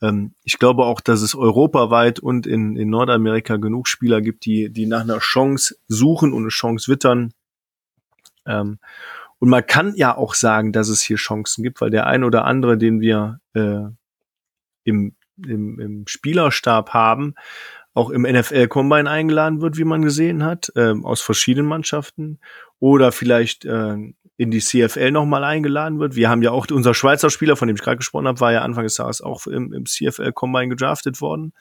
[0.00, 4.70] ähm, ich glaube auch, dass es europaweit und in, in Nordamerika genug Spieler gibt, die,
[4.70, 7.32] die nach einer Chance suchen und eine Chance wittern.
[8.46, 8.78] Ähm,
[9.38, 12.44] und man kann ja auch sagen, dass es hier Chancen gibt, weil der ein oder
[12.44, 13.88] andere, den wir äh,
[14.84, 17.34] im, im, im Spielerstab haben,
[17.94, 22.38] auch im NFL Combine eingeladen wird, wie man gesehen hat, äh, aus verschiedenen Mannschaften
[22.78, 23.96] oder vielleicht äh,
[24.36, 26.14] in die CFL nochmal eingeladen wird.
[26.14, 28.62] Wir haben ja auch unser Schweizer Spieler, von dem ich gerade gesprochen habe, war ja
[28.62, 31.52] Anfang des Jahres auch im, im CFL Combine gedraftet worden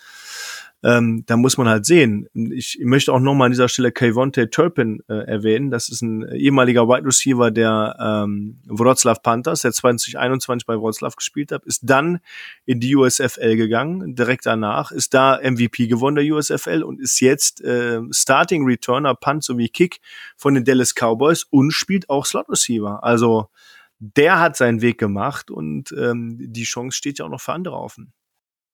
[0.84, 2.28] ähm, da muss man halt sehen.
[2.34, 5.70] Ich möchte auch nochmal an dieser Stelle Kayvonte Turpin äh, erwähnen.
[5.70, 11.52] Das ist ein ehemaliger Wide Receiver der ähm, Wroclaw Panthers, der 2021 bei Wroclaw gespielt
[11.52, 12.20] hat, ist dann
[12.66, 17.62] in die USFL gegangen, direkt danach, ist da MVP gewonnen der USFL und ist jetzt
[17.62, 20.00] äh, Starting Returner, Punt sowie Kick
[20.36, 23.04] von den Dallas Cowboys und spielt auch Slot Receiver.
[23.04, 23.50] Also
[24.00, 27.76] der hat seinen Weg gemacht und ähm, die Chance steht ja auch noch für andere
[27.76, 28.14] offen.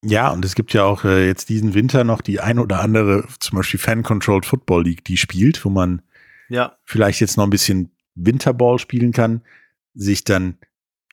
[0.03, 3.27] Ja, und es gibt ja auch äh, jetzt diesen Winter noch die ein oder andere,
[3.39, 6.01] zum Beispiel Fan-Controlled Football League, die spielt, wo man
[6.49, 6.77] ja.
[6.85, 9.43] vielleicht jetzt noch ein bisschen Winterball spielen kann,
[9.93, 10.57] sich dann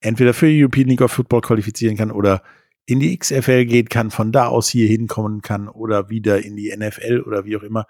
[0.01, 2.42] entweder für die European League of Football qualifizieren kann oder
[2.87, 6.75] in die XFL geht kann, von da aus hier hinkommen kann oder wieder in die
[6.77, 7.87] NFL oder wie auch immer.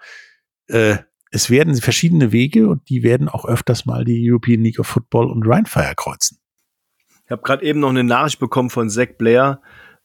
[0.67, 0.97] Äh,
[1.31, 5.29] es werden verschiedene Wege und die werden auch öfters mal die European League of Football
[5.29, 6.39] und Rheinfire kreuzen.
[7.25, 9.61] Ich habe gerade eben noch eine Nachricht bekommen von Zach Blair,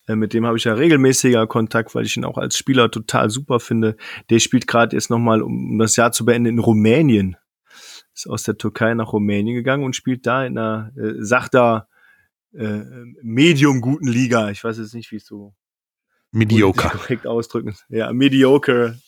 [0.08, 3.60] mit dem habe ich ja regelmäßiger Kontakt, weil ich ihn auch als Spieler total super
[3.60, 3.96] finde.
[4.28, 7.36] Der spielt gerade jetzt nochmal, um das Jahr zu beenden, in Rumänien.
[8.14, 11.86] Ist aus der Türkei nach Rumänien gegangen und spielt da in einer, äh, sagt da,
[12.52, 12.80] äh,
[13.22, 14.50] medium guten Liga.
[14.50, 15.54] Ich weiß jetzt nicht, wie es so
[16.32, 17.76] mediocre korrekt ausdrücken.
[17.88, 18.98] Ja, mediocre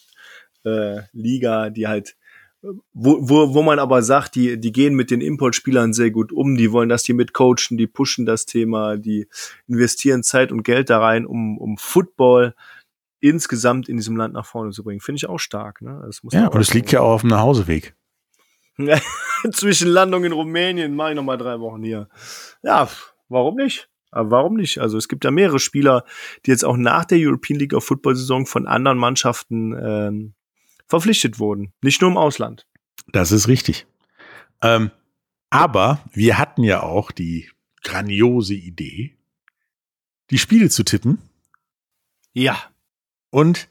[0.65, 2.17] äh, Liga, die halt
[2.63, 6.57] wo, wo, wo man aber sagt, die, die gehen mit den Importspielern sehr gut um,
[6.57, 9.27] die wollen, dass die mitcoachen, die pushen das Thema, die
[9.67, 12.55] investieren Zeit und Geld da rein, um, um Football
[13.21, 15.01] insgesamt in diesem Land nach vorne zu bringen.
[15.01, 15.83] Finde ich auch stark.
[15.83, 16.03] Ne?
[16.07, 17.97] Das muss ja, und es liegt ja auch auf dem Nachhauseweg.
[19.53, 22.09] Zwischen Landung in Rumänien mache ich noch mal drei Wochen hier.
[22.63, 22.89] Ja,
[23.29, 23.89] warum nicht?
[24.11, 24.79] Aber warum nicht?
[24.79, 26.05] Also es gibt ja mehrere Spieler,
[26.45, 30.35] die jetzt auch nach der European League of Football Saison von anderen Mannschaften ähm,
[30.93, 31.73] verpflichtet wurden.
[31.83, 32.67] Nicht nur im Ausland.
[33.13, 33.87] Das ist richtig.
[34.63, 34.91] Ähm,
[35.49, 37.49] aber wir hatten ja auch die
[37.83, 39.17] grandiose Idee,
[40.31, 41.19] die Spiele zu tippen.
[42.35, 42.63] Ja.
[43.31, 43.69] Und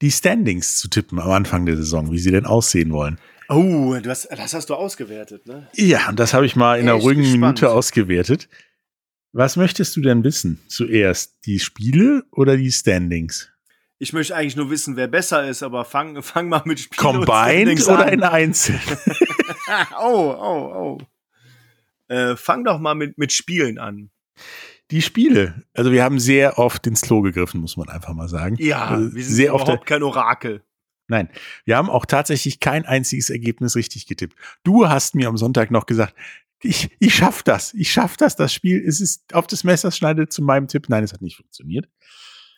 [0.00, 3.18] die Standings zu tippen am Anfang der Saison, wie sie denn aussehen wollen.
[3.50, 5.68] Oh, das, das hast du ausgewertet, ne?
[5.74, 7.60] Ja, und das habe ich mal in einer ruhigen gespannt.
[7.60, 8.48] Minute ausgewertet.
[9.32, 11.44] Was möchtest du denn wissen zuerst?
[11.44, 13.50] Die Spiele oder die Standings?
[13.98, 17.86] Ich möchte eigentlich nur wissen, wer besser ist, aber fang, fang mal mit Spiel Combined
[17.88, 18.78] oder in Einzel?
[20.00, 22.12] oh, oh, oh.
[22.12, 24.10] Äh, fang doch mal mit, mit Spielen an.
[24.92, 25.64] Die Spiele.
[25.74, 28.56] Also wir haben sehr oft ins Klo gegriffen, muss man einfach mal sagen.
[28.60, 30.62] Ja, also wir sind sehr überhaupt oft, kein Orakel.
[31.08, 31.28] Nein,
[31.64, 34.36] wir haben auch tatsächlich kein einziges Ergebnis richtig getippt.
[34.62, 36.14] Du hast mir am Sonntag noch gesagt,
[36.62, 40.32] ich, ich schaff das, ich schaff das, das Spiel, es ist auf das Messer schneidet
[40.32, 40.88] zu meinem Tipp.
[40.88, 41.88] Nein, es hat nicht funktioniert.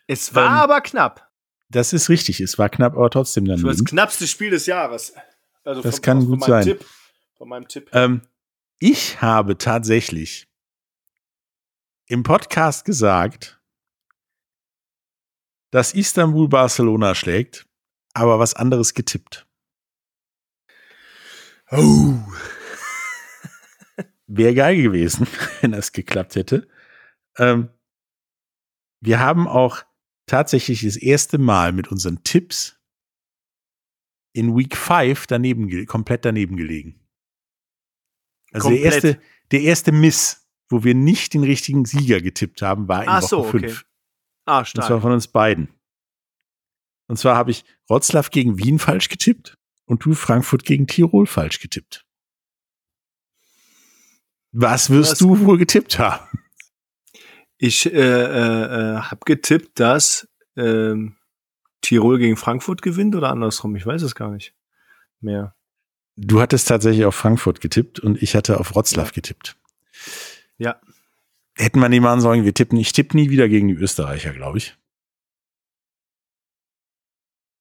[0.07, 1.28] Es war ähm, aber knapp.
[1.71, 3.63] Das ist richtig, es war knapp, aber trotzdem dann.
[3.63, 5.13] Das knappste Spiel des Jahres.
[5.65, 6.65] Also das von, kann gut sein.
[6.65, 6.85] Tipp,
[7.37, 7.91] von meinem Tipp.
[7.93, 8.23] Ähm,
[8.79, 10.49] ich habe tatsächlich
[12.07, 13.61] im Podcast gesagt,
[15.71, 17.67] dass Istanbul Barcelona schlägt,
[18.15, 19.47] aber was anderes getippt.
[21.71, 22.15] Oh.
[24.27, 25.27] Wäre geil gewesen,
[25.61, 26.67] wenn das geklappt hätte.
[27.37, 27.69] Ähm,
[29.01, 29.85] wir haben auch
[30.29, 32.79] tatsächlich das erste Mal mit unseren Tipps
[34.33, 37.01] in Week 5 daneben, komplett daneben gelegen.
[38.53, 43.03] Also der erste, der erste Miss, wo wir nicht den richtigen Sieger getippt haben, war
[43.03, 43.65] in Ach Woche 5.
[43.65, 43.77] Okay.
[44.45, 44.83] Ah, stark.
[44.83, 45.69] Das war von uns beiden.
[47.09, 51.59] Und zwar habe ich Wroclaw gegen Wien falsch getippt und du Frankfurt gegen Tirol falsch
[51.61, 52.07] getippt.
[54.53, 55.19] Was wirst Was?
[55.19, 56.38] du wohl getippt haben?
[57.59, 60.95] Ich äh, äh, äh habe getippt, dass äh,
[61.81, 63.77] Tirol gegen Frankfurt gewinnt oder andersrum.
[63.77, 64.55] Ich weiß es gar nicht
[65.21, 65.55] mehr.
[66.17, 69.57] Du hattest tatsächlich auf Frankfurt getippt und ich hatte auf Wroclaw getippt.
[70.57, 70.81] Ja.
[71.57, 72.79] Hätten wir nie machen sollen, wir tippen.
[72.79, 74.77] Ich tippe nie wieder gegen die Österreicher, glaube ich.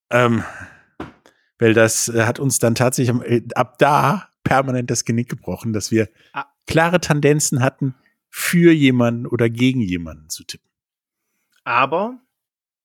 [0.10, 0.44] Ähm,
[1.60, 5.92] weil das äh, hat uns dann tatsächlich äh, ab da permanent das Genick gebrochen, dass
[5.92, 6.46] wir ah.
[6.66, 7.96] klare Tendenzen hatten,
[8.40, 10.70] für jemanden oder gegen jemanden zu tippen.
[11.64, 12.22] Aber?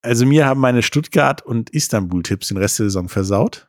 [0.01, 3.69] Also mir haben meine Stuttgart- und Istanbul-Tipps den Rest der Saison versaut.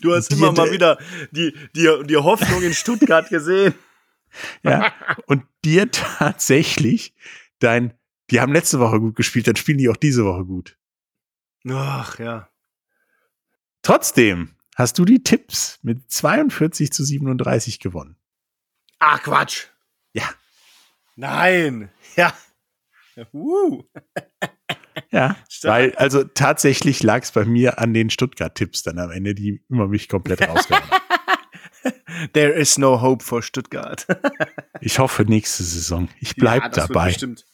[0.00, 0.98] Du hast die, immer mal wieder
[1.32, 3.74] die, die, die Hoffnung in Stuttgart gesehen.
[4.62, 4.94] Ja,
[5.26, 7.14] und dir tatsächlich
[7.58, 7.92] dein,
[8.30, 10.78] die haben letzte Woche gut gespielt, dann spielen die auch diese Woche gut.
[11.68, 12.48] Ach ja.
[13.82, 18.16] Trotzdem hast du die Tipps mit 42 zu 37 gewonnen.
[19.00, 19.71] Ach Quatsch.
[21.16, 21.90] Nein.
[22.16, 22.34] Ja.
[23.32, 23.82] Uh.
[25.10, 29.62] ja, weil also tatsächlich lag es bei mir an den Stuttgart-Tipps dann am Ende, die
[29.68, 30.88] immer mich komplett rausgehauen
[32.32, 34.06] There is no hope for Stuttgart.
[34.80, 36.08] ich hoffe nächste Saison.
[36.20, 37.08] Ich bleib ja, dabei.
[37.08, 37.44] Bestimmt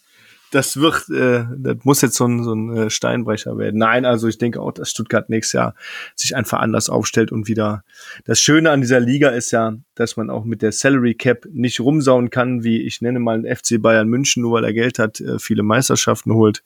[0.51, 3.77] das wird, äh, das muss jetzt so ein, so ein äh, Steinbrecher werden.
[3.77, 5.75] Nein, also ich denke auch, dass Stuttgart nächstes Jahr
[6.15, 7.83] sich einfach anders aufstellt und wieder.
[8.25, 11.79] Das Schöne an dieser Liga ist ja, dass man auch mit der Salary Cap nicht
[11.79, 15.19] rumsauen kann, wie ich nenne mal einen FC Bayern München, nur weil er Geld hat,
[15.19, 16.63] äh, viele Meisterschaften holt,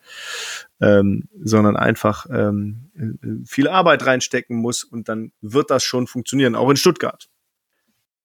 [0.80, 6.56] ähm, sondern einfach ähm, äh, viel Arbeit reinstecken muss und dann wird das schon funktionieren,
[6.56, 7.30] auch in Stuttgart.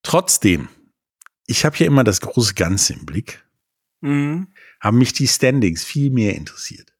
[0.02, 0.68] Trotzdem,
[1.46, 3.44] ich habe hier immer das große Ganze im Blick.
[4.00, 4.48] Mhm
[4.80, 6.94] haben mich die Standings viel mehr interessiert.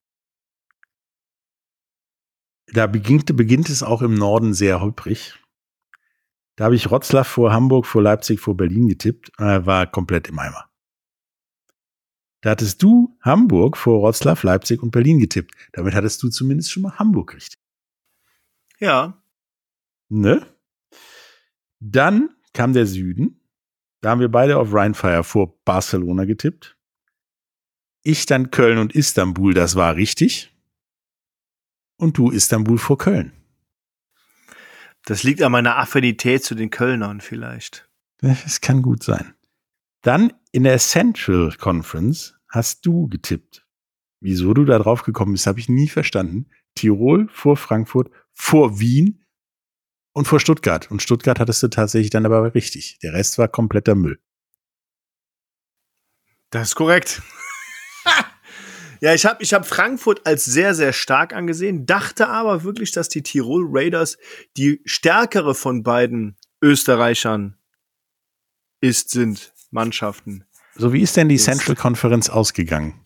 [2.66, 5.38] Da beginnt, beginnt es auch im Norden sehr holprig.
[6.56, 10.38] Da habe ich Rotzlaff vor Hamburg, vor Leipzig, vor Berlin getippt, äh, war komplett im
[10.38, 10.68] Eimer.
[12.40, 15.54] Da hattest du Hamburg vor Rotzlaff, Leipzig und Berlin getippt.
[15.72, 17.58] Damit hattest du zumindest schon mal Hamburg richtig.
[18.78, 19.22] Ja.
[20.08, 20.46] Ne?
[21.80, 23.40] Dann kam der Süden.
[24.00, 26.77] Da haben wir beide auf Rheinfire vor Barcelona getippt.
[28.08, 30.50] Ich dann Köln und Istanbul, das war richtig.
[31.98, 33.34] Und du Istanbul vor Köln.
[35.04, 37.86] Das liegt an meiner Affinität zu den Kölnern vielleicht.
[38.22, 39.34] Das kann gut sein.
[40.00, 43.66] Dann in der Central Conference hast du getippt.
[44.20, 46.46] Wieso du da drauf gekommen bist, habe ich nie verstanden.
[46.76, 49.22] Tirol vor Frankfurt, vor Wien
[50.14, 50.90] und vor Stuttgart.
[50.90, 53.00] Und Stuttgart hattest du tatsächlich dann aber richtig.
[53.02, 54.18] Der Rest war kompletter Müll.
[56.48, 57.20] Das ist korrekt.
[59.00, 63.08] ja, ich habe ich hab Frankfurt als sehr, sehr stark angesehen, dachte aber wirklich, dass
[63.08, 64.18] die Tirol Raiders
[64.56, 67.56] die stärkere von beiden Österreichern
[68.80, 70.44] ist, sind, Mannschaften.
[70.76, 73.04] So, wie ist denn die Central Conference ausgegangen?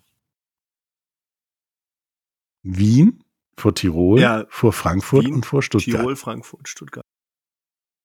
[2.63, 3.25] Wien
[3.57, 6.01] vor Tirol, ja, vor Frankfurt Wien, und vor Stuttgart.
[6.01, 7.05] Tirol, Frankfurt, Stuttgart.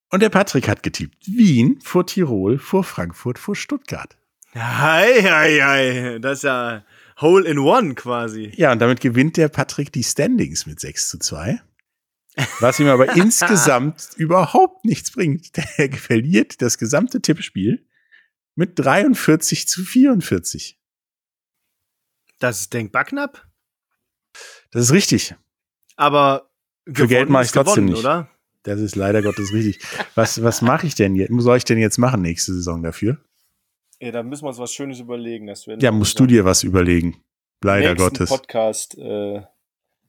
[0.10, 1.28] Und der Patrick hat getippt.
[1.28, 4.18] Wien vor Tirol, vor Frankfurt, vor Stuttgart.
[4.58, 6.20] Hei, hei, hei.
[6.20, 6.84] Das ist ja
[7.22, 8.52] Hole in One quasi.
[8.56, 11.62] Ja, und damit gewinnt der Patrick die Standings mit 6 zu 2.
[12.60, 15.56] Was ihm aber insgesamt überhaupt nichts bringt.
[15.58, 17.86] Der verliert das gesamte Tippspiel
[18.56, 20.80] mit 43 zu 44.
[22.40, 23.48] Das ist denkbar knapp.
[24.72, 25.36] Das ist richtig.
[25.96, 26.50] Aber
[26.92, 28.00] Für Geld mache ich trotzdem gewonnen, nicht.
[28.00, 28.30] oder?
[28.64, 29.80] Das ist leider Gottes richtig.
[30.16, 31.32] Was, was mache ich denn jetzt?
[31.32, 33.18] Was soll ich denn jetzt machen nächste Saison dafür?
[34.00, 35.48] Ja, da müssen wir uns was Schönes überlegen.
[35.48, 37.24] Das werden Ja, wir musst du dir was überlegen.
[37.64, 38.30] Leider nächsten Gottes.
[38.30, 39.42] Podcast äh,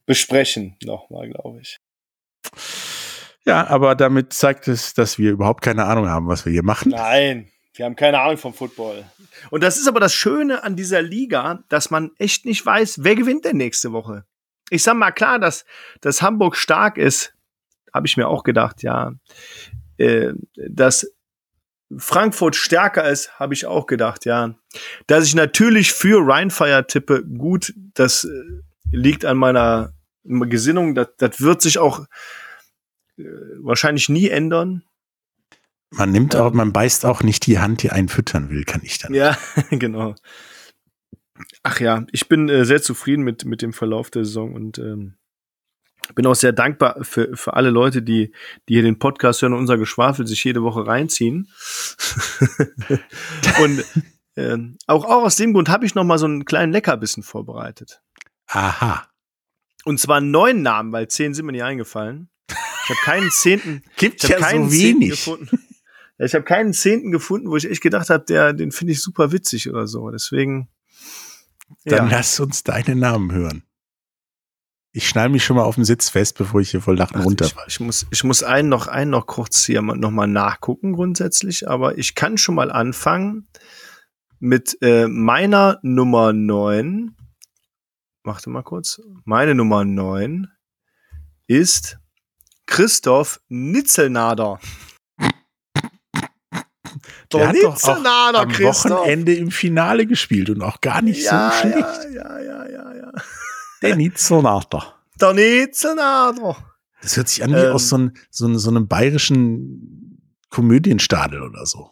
[0.05, 1.79] besprechen nochmal, glaube ich.
[3.45, 6.91] Ja, aber damit zeigt es, dass wir überhaupt keine Ahnung haben, was wir hier machen.
[6.91, 9.05] Nein, wir haben keine Ahnung vom Football.
[9.49, 13.15] Und das ist aber das Schöne an dieser Liga, dass man echt nicht weiß, wer
[13.15, 14.25] gewinnt denn nächste Woche.
[14.69, 15.65] Ich sag mal klar, dass,
[16.01, 17.33] dass Hamburg stark ist,
[17.91, 19.13] habe ich mir auch gedacht, ja.
[19.97, 21.11] Äh, dass
[21.97, 24.55] Frankfurt stärker ist, habe ich auch gedacht, ja.
[25.07, 28.29] Dass ich natürlich für Rheinfire tippe, gut, das äh,
[28.91, 32.05] liegt an meiner Gesinnung, das, das wird sich auch
[33.17, 33.23] äh,
[33.61, 34.83] wahrscheinlich nie ändern.
[35.91, 38.99] Man nimmt auch, man beißt auch nicht die Hand, die einen füttern will, kann ich
[38.99, 39.13] dann.
[39.13, 39.37] Ja,
[39.71, 40.13] genau.
[41.63, 45.15] Ach ja, ich bin äh, sehr zufrieden mit, mit dem Verlauf der Saison und ähm,
[46.15, 48.33] bin auch sehr dankbar für, für alle Leute, die,
[48.67, 51.49] die hier den Podcast hören und unser Geschwafel sich jede Woche reinziehen.
[53.63, 53.83] und
[54.35, 58.01] ähm, auch, auch aus dem Grund habe ich noch mal so einen kleinen Leckerbissen vorbereitet.
[58.47, 59.07] Aha.
[59.85, 62.29] Und zwar neun Namen, weil zehn sind mir nicht eingefallen.
[62.47, 65.11] Ich habe keinen zehnten, Gibt ich ja so wenig.
[65.11, 65.59] gefunden.
[66.17, 69.31] Ich habe keinen zehnten gefunden, wo ich echt gedacht habe, der, den finde ich super
[69.31, 70.09] witzig oder so.
[70.09, 70.69] Deswegen.
[71.85, 72.17] Dann ja.
[72.17, 73.63] lass uns deine Namen hören.
[74.91, 77.19] Ich schnall mich schon mal auf den Sitz fest, bevor ich hier voll Lachen Ach,
[77.21, 77.67] ich, runterfalle.
[77.67, 81.97] ich muss, ich muss einen noch, einen noch kurz hier noch mal nachgucken grundsätzlich, aber
[81.99, 83.47] ich kann schon mal anfangen
[84.39, 87.15] mit äh, meiner Nummer 9.
[88.23, 88.99] Warte mal kurz.
[89.25, 90.47] Meine Nummer 9
[91.47, 91.99] ist
[92.65, 94.59] Christoph Nitzelnader.
[97.31, 101.51] Der hat doch auch Nitzelnader, am Wochenende im Finale gespielt und auch gar nicht ja,
[101.51, 102.13] so schlecht.
[102.15, 103.11] ja, ja, ja, ja, ja.
[103.81, 104.95] Der Nitzelnader.
[105.19, 106.57] Der Nitzelnader.
[107.01, 107.73] Das hört sich an wie Ähm.
[107.73, 111.91] aus so, ein, so, so einem bayerischen Komödienstadel oder so.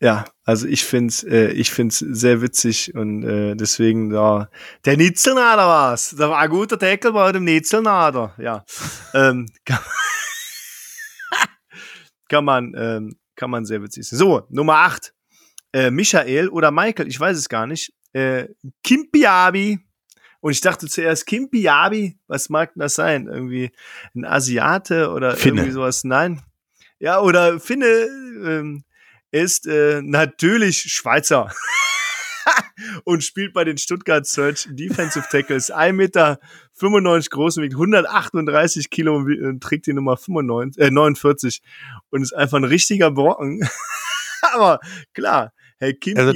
[0.00, 4.48] Ja, also ich find's, äh, ich find's sehr witzig und äh, deswegen da
[4.84, 6.14] der Nitzelnader war's.
[6.16, 8.32] Da war ein guter Deckel bei dem Nitzelnader.
[8.38, 8.64] Ja,
[9.14, 9.80] ähm, kann,
[12.28, 14.18] kann man, ähm, kann man sehr witzig sehen.
[14.18, 15.14] So Nummer acht,
[15.72, 17.92] äh, Michael oder Michael, ich weiß es gar nicht.
[18.12, 18.46] Äh,
[18.84, 19.80] Kimpiabi.
[20.40, 23.26] Und ich dachte zuerst Kimpiabi, was mag denn das sein?
[23.26, 23.70] Irgendwie
[24.14, 25.62] ein Asiate oder Finne.
[25.62, 26.04] irgendwie sowas?
[26.04, 26.42] Nein.
[27.00, 27.86] Ja, oder Finne.
[27.86, 28.84] Ähm,
[29.30, 31.52] ist äh, natürlich Schweizer
[33.04, 36.40] und spielt bei den Stuttgart Search Defensive Tackles 1,95 Meter
[37.30, 41.62] groß und wiegt 138 Kilo und und trägt die Nummer 95, äh, 49
[42.10, 43.68] und ist einfach ein richtiger Brocken.
[44.52, 44.80] Aber
[45.12, 46.32] klar, Herr Kim Also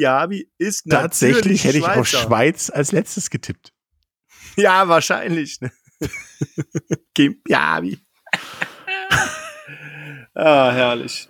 [0.58, 2.26] ist Tatsächlich natürlich hätte ich auf Schweizer.
[2.26, 3.72] Schweiz als letztes getippt.
[4.56, 5.60] Ja, wahrscheinlich.
[5.60, 5.70] Ne?
[7.44, 7.98] Piabi.
[10.34, 11.28] ah, herrlich.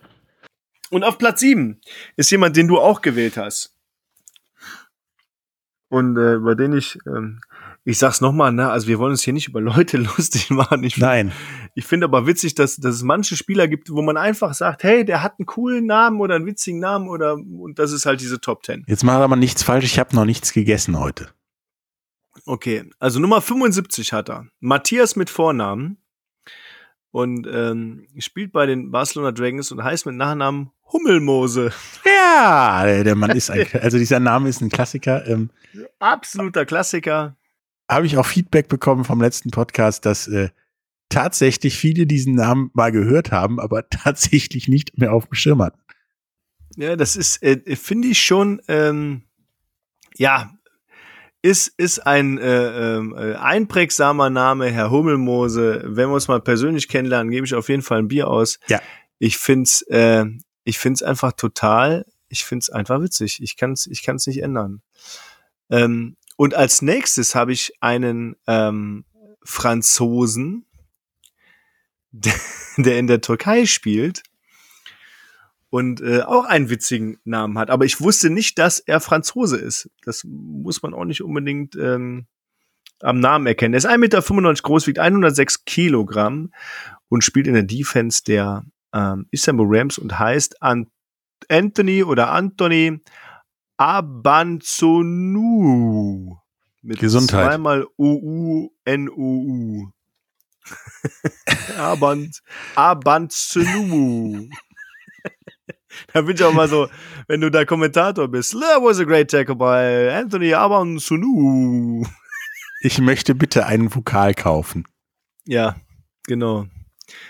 [0.91, 1.81] Und auf Platz 7
[2.17, 3.75] ist jemand, den du auch gewählt hast.
[5.89, 7.41] Und äh, über den ich, ähm,
[7.85, 10.85] ich sag's nochmal, ne, also wir wollen uns hier nicht über Leute lustig machen.
[10.85, 11.33] Ich, Nein,
[11.75, 15.05] ich finde aber witzig, dass, dass es manche Spieler gibt, wo man einfach sagt, hey,
[15.05, 18.41] der hat einen coolen Namen oder einen witzigen Namen oder und das ist halt diese
[18.41, 18.85] Top 10.
[18.87, 19.85] jetzt macht aber nichts falsch.
[19.85, 21.29] Ich habe noch nichts gegessen heute.
[22.45, 24.47] Okay, also Nummer 75 hat er.
[24.61, 25.99] Matthias mit Vornamen.
[27.13, 31.73] Und ähm, spielt bei den Barcelona Dragons und heißt mit Nachnamen Hummelmose.
[32.05, 35.27] Ja, der Mann ist ein, also dieser Name ist ein Klassiker.
[35.27, 35.51] Ähm,
[35.99, 37.37] Absoluter Klassiker.
[37.91, 40.51] habe ich auch Feedback bekommen vom letzten Podcast, dass äh,
[41.11, 45.81] tatsächlich viele diesen Namen mal gehört haben, aber tatsächlich nicht mehr auf dem Schirm hatten.
[46.77, 49.23] Ja, das ist, äh, finde ich schon, ähm,
[50.17, 50.55] ja,
[51.43, 55.83] ist, ist ein äh, ähm, äh, einprägsamer Name, Herr Hummelmose.
[55.85, 58.61] Wenn wir uns mal persönlich kennenlernen, gebe ich auf jeden Fall ein Bier aus.
[58.69, 58.81] Ja.
[59.19, 60.25] Ich find's, äh,
[60.65, 63.43] ich find's einfach total, ich find's einfach witzig.
[63.43, 64.83] Ich kann's, ich kann's nicht ändern.
[65.69, 69.05] Ähm, und als nächstes habe ich einen ähm,
[69.45, 70.67] Franzosen,
[72.13, 72.35] der,
[72.77, 74.23] der in der Türkei spielt
[75.73, 77.71] und äh, auch einen witzigen Namen hat.
[77.71, 79.89] Aber ich wusste nicht, dass er Franzose ist.
[80.05, 82.27] Das muss man auch nicht unbedingt ähm,
[83.01, 83.73] am Namen erkennen.
[83.73, 84.21] Er ist 1,95 Meter
[84.53, 86.53] groß, wiegt 106 Kilogramm
[87.09, 90.91] und spielt in der Defense der ähm, Istanbul Rams und heißt An
[91.49, 93.01] Anthony oder Anthony
[93.79, 94.37] Abanzonu.
[96.83, 97.47] Mit Gesundheit.
[97.47, 99.91] zweimal O-U-N-O-U.
[101.79, 102.43] Abant,
[102.75, 104.51] Abanzonu.
[106.13, 106.89] Da bin ich auch mal so,
[107.29, 108.53] wenn du da Kommentator bist.
[108.53, 112.05] That was a great tackle by Anthony Abanzonu.
[112.81, 114.89] Ich möchte bitte einen Vokal kaufen.
[115.45, 115.77] Ja,
[116.25, 116.67] genau.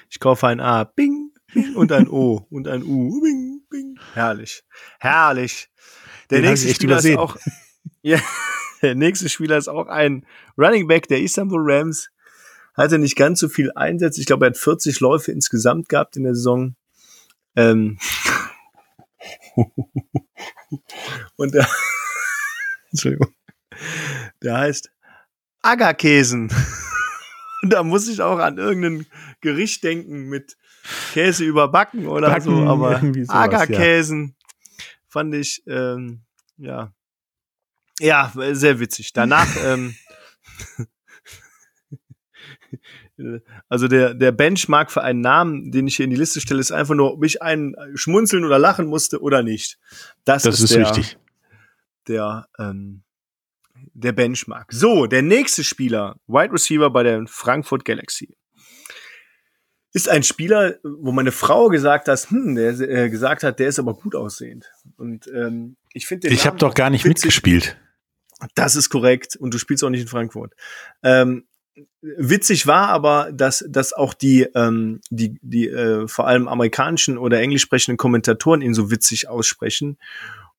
[0.08, 3.98] Ich kaufe ein A, bing, bing und ein O und ein U, bing, bing.
[4.14, 4.62] Herrlich,
[4.98, 5.68] herrlich.
[6.30, 7.36] Der Den nächste Spieler ist auch,
[8.00, 8.18] ja,
[8.82, 12.08] der nächste Spieler ist auch ein Running Back der Istanbul Rams.
[12.74, 14.20] Hatte nicht ganz so viel Einsätze.
[14.20, 16.74] Ich glaube, er hat 40 Läufe insgesamt gehabt in der Saison.
[17.56, 17.98] Ähm
[21.36, 21.68] und der,
[22.90, 23.34] Entschuldigung,
[24.42, 24.90] der heißt
[25.62, 26.50] Aggerkäsen.
[27.62, 29.06] Und da muss ich auch an irgendein
[29.40, 30.56] Gericht denken mit
[31.12, 34.34] Käse überbacken oder Backen, so, aber sowas, Aggerkäsen
[35.08, 36.22] fand ich, ähm,
[36.56, 36.92] ja,
[38.00, 39.12] ja, sehr witzig.
[39.12, 39.94] Danach, ähm,
[43.68, 46.72] also der, der Benchmark für einen Namen, den ich hier in die Liste stelle, ist
[46.72, 49.78] einfach nur, ob ich einen schmunzeln oder lachen musste oder nicht.
[50.24, 51.18] Das, Das ist der, wichtig.
[52.08, 53.02] der, ähm,
[53.92, 54.72] der Benchmark.
[54.72, 58.36] So, der nächste Spieler, Wide Receiver bei der Frankfurt Galaxy,
[59.92, 63.78] ist ein Spieler, wo meine Frau gesagt hat, hm, der äh, gesagt hat, der ist
[63.78, 64.70] aber gut aussehend.
[64.96, 67.26] Und ähm, ich finde Ich habe doch gar nicht witzig.
[67.26, 67.76] mitgespielt.
[68.54, 69.36] Das ist korrekt.
[69.36, 70.54] Und du spielst auch nicht in Frankfurt.
[71.02, 71.46] Ähm,
[72.00, 77.40] witzig war aber, dass, dass auch die, ähm, die, die äh, vor allem amerikanischen oder
[77.40, 79.98] englisch sprechenden Kommentatoren ihn so witzig aussprechen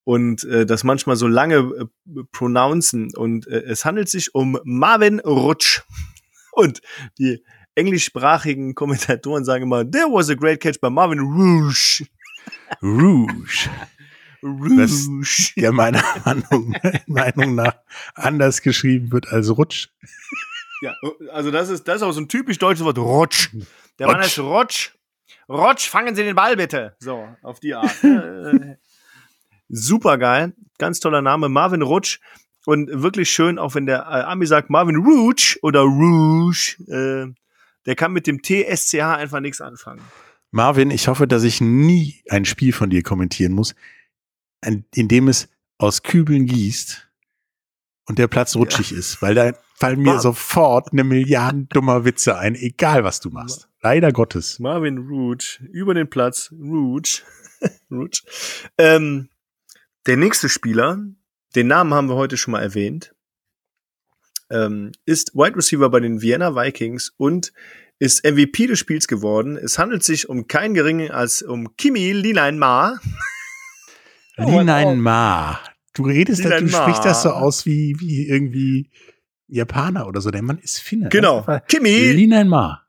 [0.03, 3.15] und äh, das manchmal so lange äh, pronouncen.
[3.15, 5.83] Und äh, es handelt sich um Marvin Rutsch.
[6.55, 6.81] Und
[7.17, 7.43] die
[7.73, 12.05] englischsprachigen Kommentatoren sagen immer, there was a great catch by Marvin Rouge.
[12.83, 13.69] Rouge.
[14.43, 15.53] Rouge.
[15.57, 16.75] Der meiner Meinung,
[17.07, 17.77] Meinung nach
[18.13, 19.87] anders geschrieben wird als Rutsch.
[20.83, 20.93] Ja,
[21.31, 23.49] also das ist, das ist auch so ein typisch deutsches Wort, Rutsch.
[23.99, 24.25] Der Mann Rutsch.
[24.25, 24.91] heißt Rutsch.
[25.47, 26.97] Rutsch, fangen Sie den Ball bitte.
[26.99, 27.89] So, auf die Art.
[28.03, 28.75] Äh,
[29.69, 30.53] Super geil.
[30.77, 32.19] Ganz toller Name, Marvin Rutsch.
[32.65, 37.33] Und wirklich schön, auch wenn der äh, Ami sagt Marvin Rouge oder Rouge, äh,
[37.85, 40.01] der kann mit dem TSCH einfach nichts anfangen.
[40.51, 43.73] Marvin, ich hoffe, dass ich nie ein Spiel von dir kommentieren muss,
[44.65, 47.09] in dem es aus Kübeln gießt
[48.05, 52.37] und der Platz rutschig ist, weil da fallen mir Mar- sofort eine Milliarde dummer Witze
[52.37, 53.69] ein, egal was du machst.
[53.81, 54.59] Leider Gottes.
[54.59, 57.21] Marvin Rouge, über den Platz, Rouge.
[57.91, 58.21] Rouge.
[58.77, 59.29] Ähm,
[60.05, 60.99] der nächste Spieler,
[61.55, 63.13] den Namen haben wir heute schon mal erwähnt,
[64.49, 67.53] ähm, ist Wide Receiver bei den Vienna Vikings und
[67.99, 69.55] ist MVP des Spiels geworden.
[69.57, 72.99] Es handelt sich um keinen geringen als um Kimi Linein-Ma.
[74.37, 74.95] Oh, Linein oh.
[74.95, 75.59] Ma.
[75.93, 76.81] Du redest, da, du Ma.
[76.81, 78.89] sprichst das so aus wie, wie irgendwie
[79.47, 80.31] Japaner oder so.
[80.31, 81.09] Der Mann ist Finne.
[81.09, 81.45] Genau.
[81.67, 82.85] Kimi, Linein Ma.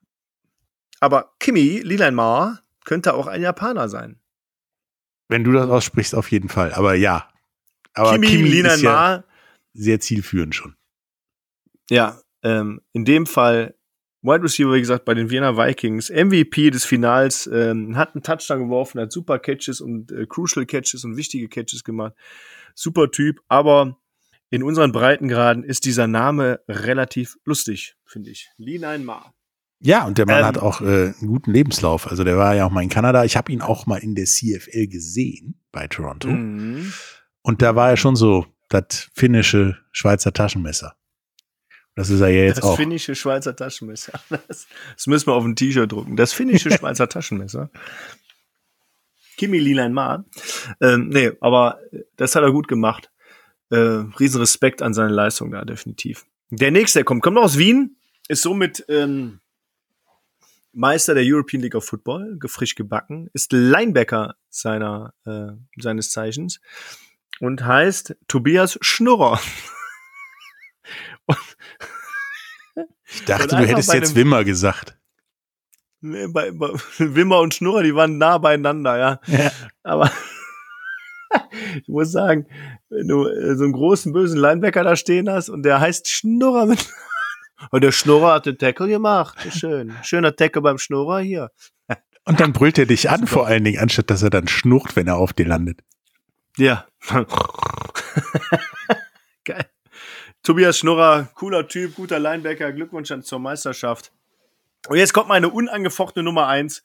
[1.00, 4.18] aber Kimi Linein-Ma könnte auch ein Japaner sein.
[5.28, 6.72] Wenn du das aussprichst, auf jeden Fall.
[6.72, 7.28] Aber ja.
[7.92, 9.24] Aber Kimi, Kimi, ist ja Linein-Ma
[9.74, 10.74] sehr zielführend schon.
[11.90, 13.74] Ja, ähm, in dem Fall
[14.22, 18.60] Wide Receiver, wie gesagt, bei den Vienna Vikings, MVP des Finals, ähm, hat einen Touchdown
[18.60, 22.14] geworfen, hat super Catches und äh, Crucial Catches und wichtige Catches gemacht.
[22.74, 23.96] Super Typ, aber
[24.50, 28.50] in unseren Breitengraden ist dieser Name relativ lustig, finde ich.
[28.56, 29.32] Linein Ma.
[29.80, 30.84] Ja, und der Mann Ähm, hat auch äh,
[31.18, 32.06] einen guten Lebenslauf.
[32.10, 33.24] Also der war ja auch mal in Kanada.
[33.24, 36.28] Ich habe ihn auch mal in der CFL gesehen bei Toronto.
[36.28, 36.92] Mhm.
[37.42, 40.94] Und da war er schon so das finnische Schweizer Taschenmesser.
[41.96, 42.76] Das ist er ja jetzt Das auch.
[42.76, 44.18] finnische Schweizer Taschenmesser.
[44.48, 44.66] Das,
[44.96, 46.16] das müssen wir auf ein T-Shirt drucken.
[46.16, 47.70] Das finnische Schweizer Taschenmesser.
[49.36, 50.24] Kimi Ma.
[50.80, 51.80] Ähm, nee, aber
[52.16, 53.10] das hat er gut gemacht.
[53.70, 56.26] Äh, riesen Respekt an seine Leistung da, definitiv.
[56.50, 57.96] Der nächste, der kommt, kommt aus Wien,
[58.28, 59.40] ist somit ähm,
[60.72, 66.60] Meister der European League of Football, frisch gebacken, ist Linebacker seiner, äh, seines Zeichens
[67.40, 69.40] und heißt Tobias Schnurrer.
[73.06, 74.98] Ich dachte, du hättest jetzt Wimmer gesagt.
[76.04, 79.20] Bei, bei Wimmer und Schnurrer, die waren nah beieinander, ja.
[79.26, 79.50] Ja.
[79.82, 80.10] Aber
[81.76, 82.46] ich muss sagen,
[82.90, 86.66] wenn du äh, so einen großen bösen Linebacker da stehen hast und der heißt Schnurrer
[86.66, 86.86] mit
[87.70, 89.38] und der Schnurrer hat den Tackle gemacht.
[89.50, 89.94] Schön.
[90.02, 91.50] Schöner Tackle beim Schnurrer hier.
[92.26, 95.06] Und dann brüllt er dich an, vor allen Dingen, anstatt dass er dann schnurrt, wenn
[95.06, 95.80] er auf dir landet.
[96.56, 96.86] Ja.
[99.44, 99.66] Geil.
[100.42, 104.13] Tobias Schnurrer, cooler Typ, guter Linebacker, Glückwunsch an zur Meisterschaft.
[104.88, 106.82] Und jetzt kommt meine unangefochtene Nummer eins.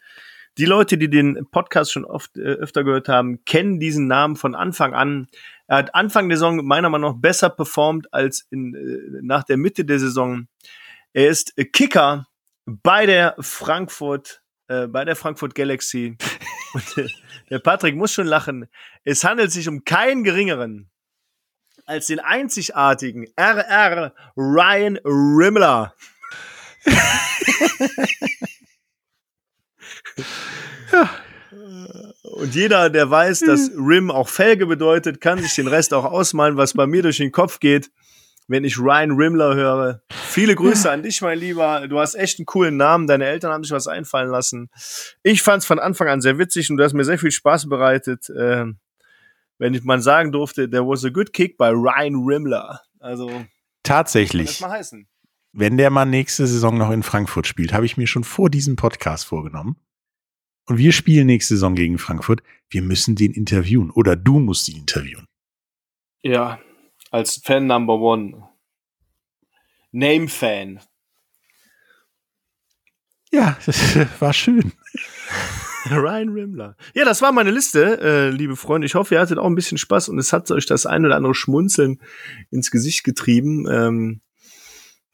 [0.58, 4.56] Die Leute, die den Podcast schon oft äh, öfter gehört haben, kennen diesen Namen von
[4.56, 5.28] Anfang an.
[5.68, 9.58] Er hat Anfang der Saison meiner Meinung nach besser performt als in, äh, nach der
[9.58, 10.48] Mitte der Saison.
[11.14, 12.28] Er ist Kicker
[12.66, 16.18] bei der Frankfurt, äh, bei der Frankfurt Galaxy.
[16.74, 17.08] Und äh,
[17.50, 18.68] der Patrick muss schon lachen.
[19.04, 20.90] Es handelt sich um keinen geringeren
[21.86, 25.96] als den einzigartigen RR Ryan Rimmler.
[30.92, 31.10] Ja.
[32.24, 36.58] Und jeder, der weiß, dass Rim auch Felge bedeutet, kann sich den Rest auch ausmalen,
[36.58, 37.92] was bei mir durch den Kopf geht,
[38.48, 40.02] wenn ich Ryan Rimmler höre.
[40.12, 41.88] Viele Grüße an dich, mein Lieber.
[41.88, 43.08] Du hast echt einen coolen Namen.
[43.08, 44.70] Deine Eltern haben sich was einfallen lassen.
[45.24, 47.68] Ich fand es von Anfang an sehr witzig und du hast mir sehr viel Spaß
[47.68, 48.30] bereitet.
[48.30, 48.66] Äh,
[49.58, 52.82] wenn ich mal sagen durfte, there was a good kick by Ryan Rimmler.
[53.00, 53.30] Also
[53.84, 54.48] tatsächlich.
[54.48, 55.08] Das mal heißen.
[55.52, 58.76] Wenn der mal nächste Saison noch in Frankfurt spielt, habe ich mir schon vor diesem
[58.76, 59.78] Podcast vorgenommen
[60.66, 64.78] und wir spielen nächste Saison gegen Frankfurt, wir müssen den interviewen oder du musst ihn
[64.78, 65.26] interviewen.
[66.22, 66.60] Ja,
[67.10, 68.48] als Fan Number One.
[69.92, 70.80] Name-Fan.
[73.32, 74.74] Ja, das war schön.
[75.90, 76.76] Ryan Rimmler.
[76.94, 78.86] Ja, das war meine Liste, äh, liebe Freunde.
[78.86, 81.16] Ich hoffe, ihr hattet auch ein bisschen Spaß und es hat euch das ein oder
[81.16, 82.00] andere Schmunzeln
[82.52, 83.66] ins Gesicht getrieben.
[83.68, 84.22] Ähm,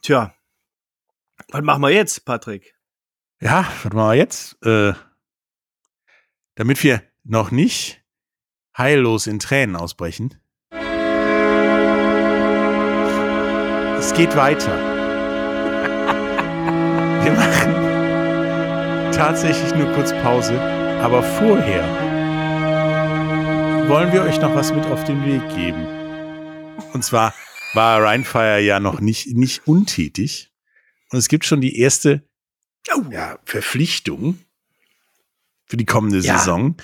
[0.06, 0.34] tja,
[1.50, 2.76] was machen wir jetzt, Patrick?
[3.42, 4.64] Ja, was machen wir jetzt?
[4.64, 4.94] Äh,
[6.56, 8.04] damit wir noch nicht
[8.78, 10.40] heillos in Tränen ausbrechen.
[13.98, 14.78] Es geht weiter.
[17.26, 17.74] Wir machen
[19.12, 20.60] tatsächlich nur kurz Pause,
[21.02, 21.84] aber vorher
[23.90, 25.88] wollen wir euch noch was mit auf den Weg geben.
[26.94, 27.34] Und zwar
[27.76, 30.52] war Rheinfire ja noch nicht, nicht untätig.
[31.12, 32.24] Und es gibt schon die erste
[33.12, 34.40] ja, Verpflichtung
[35.66, 36.38] für die kommende ja.
[36.38, 36.78] Saison,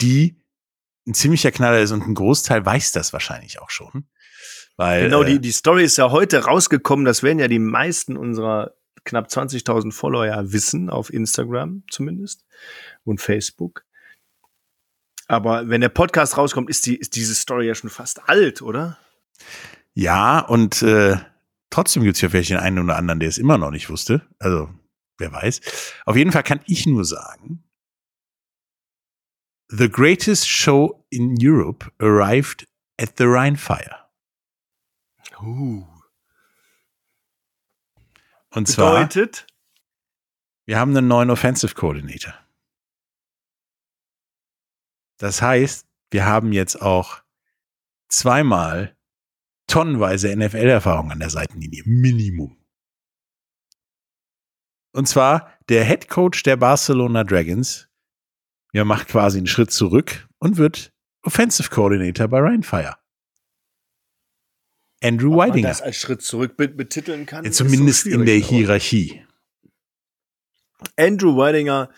[0.00, 0.36] die
[1.06, 4.04] ein ziemlicher Knaller ist und ein Großteil weiß das wahrscheinlich auch schon.
[4.76, 8.16] Weil, genau, die, äh, die Story ist ja heute rausgekommen, das werden ja die meisten
[8.16, 8.74] unserer
[9.04, 12.44] knapp 20.000 Follower ja wissen, auf Instagram zumindest
[13.04, 13.84] und Facebook.
[15.26, 18.98] Aber wenn der Podcast rauskommt, ist, die, ist diese Story ja schon fast alt, oder?
[19.94, 21.16] Ja, und äh,
[21.70, 24.26] trotzdem gibt es ja vielleicht den einen oder anderen, der es immer noch nicht wusste.
[24.38, 24.70] Also,
[25.18, 25.60] wer weiß.
[26.06, 27.64] Auf jeden Fall kann ich nur sagen,
[29.72, 32.66] The greatest show in Europe arrived
[32.98, 34.08] at the Rhine Fire.
[35.40, 35.86] Uh.
[38.50, 39.36] Und Bedeutet?
[39.36, 39.46] zwar,
[40.66, 42.34] wir haben einen neuen Offensive Coordinator.
[45.18, 47.22] Das heißt, wir haben jetzt auch
[48.08, 48.96] zweimal
[49.70, 51.82] tonnenweise NFL-Erfahrung an der Seitenlinie.
[51.86, 52.56] Minimum.
[54.92, 57.88] Und zwar der Head Coach der Barcelona Dragons,
[58.72, 60.92] er macht quasi einen Schritt zurück und wird
[61.22, 62.96] Offensive Coordinator bei Ryan Fire.
[65.02, 65.68] Andrew Ob Whitinger.
[65.68, 67.44] Man das als Schritt zurück betiteln kann.
[67.44, 69.24] Ja, zumindest so in der Hierarchie.
[70.96, 71.90] Andrew Whitinger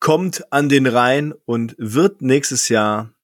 [0.00, 3.14] kommt an den Rhein und wird nächstes Jahr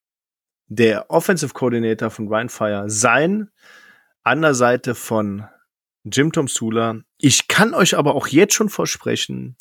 [0.68, 3.50] der Offensive Coordinator von Ryan Fire sein,
[4.22, 5.46] an der Seite von
[6.04, 7.00] Jim Tom Sula.
[7.18, 9.56] Ich kann euch aber auch jetzt schon versprechen,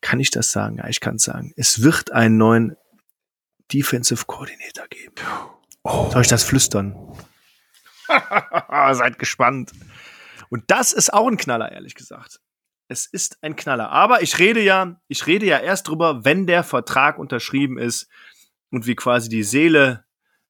[0.00, 0.78] kann ich das sagen?
[0.78, 1.52] Ja, ich kann es sagen.
[1.56, 2.76] Es wird einen neuen
[3.72, 5.14] Defensive Coordinator geben.
[5.84, 6.10] Oh.
[6.10, 6.96] Soll ich das flüstern?
[8.92, 9.72] Seid gespannt.
[10.50, 12.40] Und das ist auch ein Knaller, ehrlich gesagt.
[12.88, 13.90] Es ist ein Knaller.
[13.90, 18.08] Aber ich rede ja, ich rede ja erst drüber, wenn der Vertrag unterschrieben ist
[18.70, 20.04] und wir quasi die Seele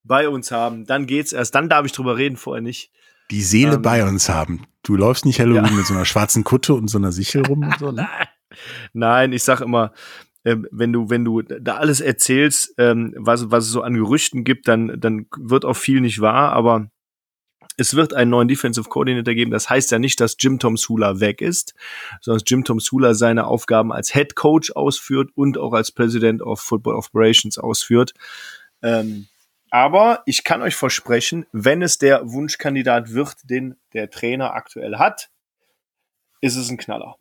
[0.05, 0.85] bei uns haben.
[0.87, 1.55] Dann geht's erst.
[1.55, 2.91] Dann darf ich drüber reden, vorher nicht.
[3.31, 4.67] Die Seele ähm, bei uns haben.
[4.83, 5.73] Du läufst nicht Halloween ja.
[5.73, 8.09] mit so einer schwarzen Kutte und so einer Sichel rum und so, ne?
[8.93, 9.93] Nein, ich sag immer,
[10.45, 14.45] ähm, wenn du, wenn du da alles erzählst, ähm, was, was es so an Gerüchten
[14.45, 16.91] gibt, dann, dann wird auch viel nicht wahr, aber
[17.77, 19.51] es wird einen neuen Defensive Coordinator geben.
[19.51, 21.75] Das heißt ja nicht, dass Jim Tom Sula weg ist,
[22.21, 26.43] sondern dass Jim Tom Sula seine Aufgaben als Head Coach ausführt und auch als President
[26.43, 28.13] of Football Operations ausführt.
[28.83, 29.29] Ähm,
[29.73, 35.31] aber ich kann euch versprechen, wenn es der Wunschkandidat wird, den der Trainer aktuell hat,
[36.43, 37.17] ist es ein Knaller.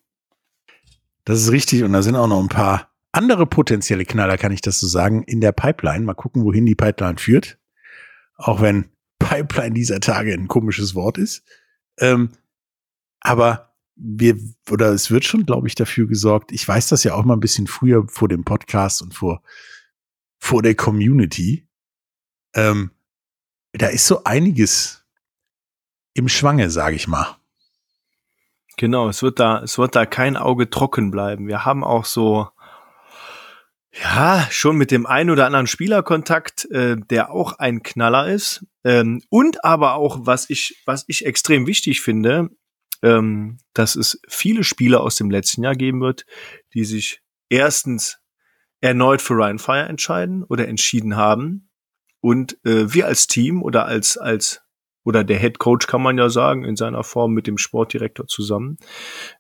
[1.23, 1.83] Das ist richtig.
[1.83, 5.23] Und da sind auch noch ein paar andere potenzielle Knaller, kann ich das so sagen,
[5.23, 6.03] in der Pipeline.
[6.03, 7.57] Mal gucken, wohin die Pipeline führt.
[8.35, 11.43] Auch wenn Pipeline dieser Tage ein komisches Wort ist.
[11.99, 12.31] Ähm,
[13.21, 14.37] aber wir,
[14.69, 16.51] oder es wird schon, glaube ich, dafür gesorgt.
[16.51, 19.41] Ich weiß das ja auch mal ein bisschen früher vor dem Podcast und vor,
[20.37, 21.69] vor der Community.
[22.53, 22.91] Ähm,
[23.73, 25.05] da ist so einiges
[26.13, 27.37] im Schwange, sage ich mal.
[28.77, 31.47] Genau, es wird da, es wird da kein Auge trocken bleiben.
[31.47, 32.49] Wir haben auch so,
[33.93, 38.65] ja, schon mit dem einen oder anderen Spielerkontakt, äh, der auch ein Knaller ist.
[38.83, 42.49] Ähm, und aber auch, was ich, was ich extrem wichtig finde,
[43.03, 46.25] ähm, dass es viele Spieler aus dem letzten Jahr geben wird,
[46.73, 48.19] die sich erstens
[48.79, 51.69] erneut für Ryan Fire entscheiden oder entschieden haben.
[52.22, 54.61] Und äh, wir als Team oder als, als
[55.03, 58.78] oder der Head Coach kann man ja sagen, in seiner Form mit dem Sportdirektor zusammen,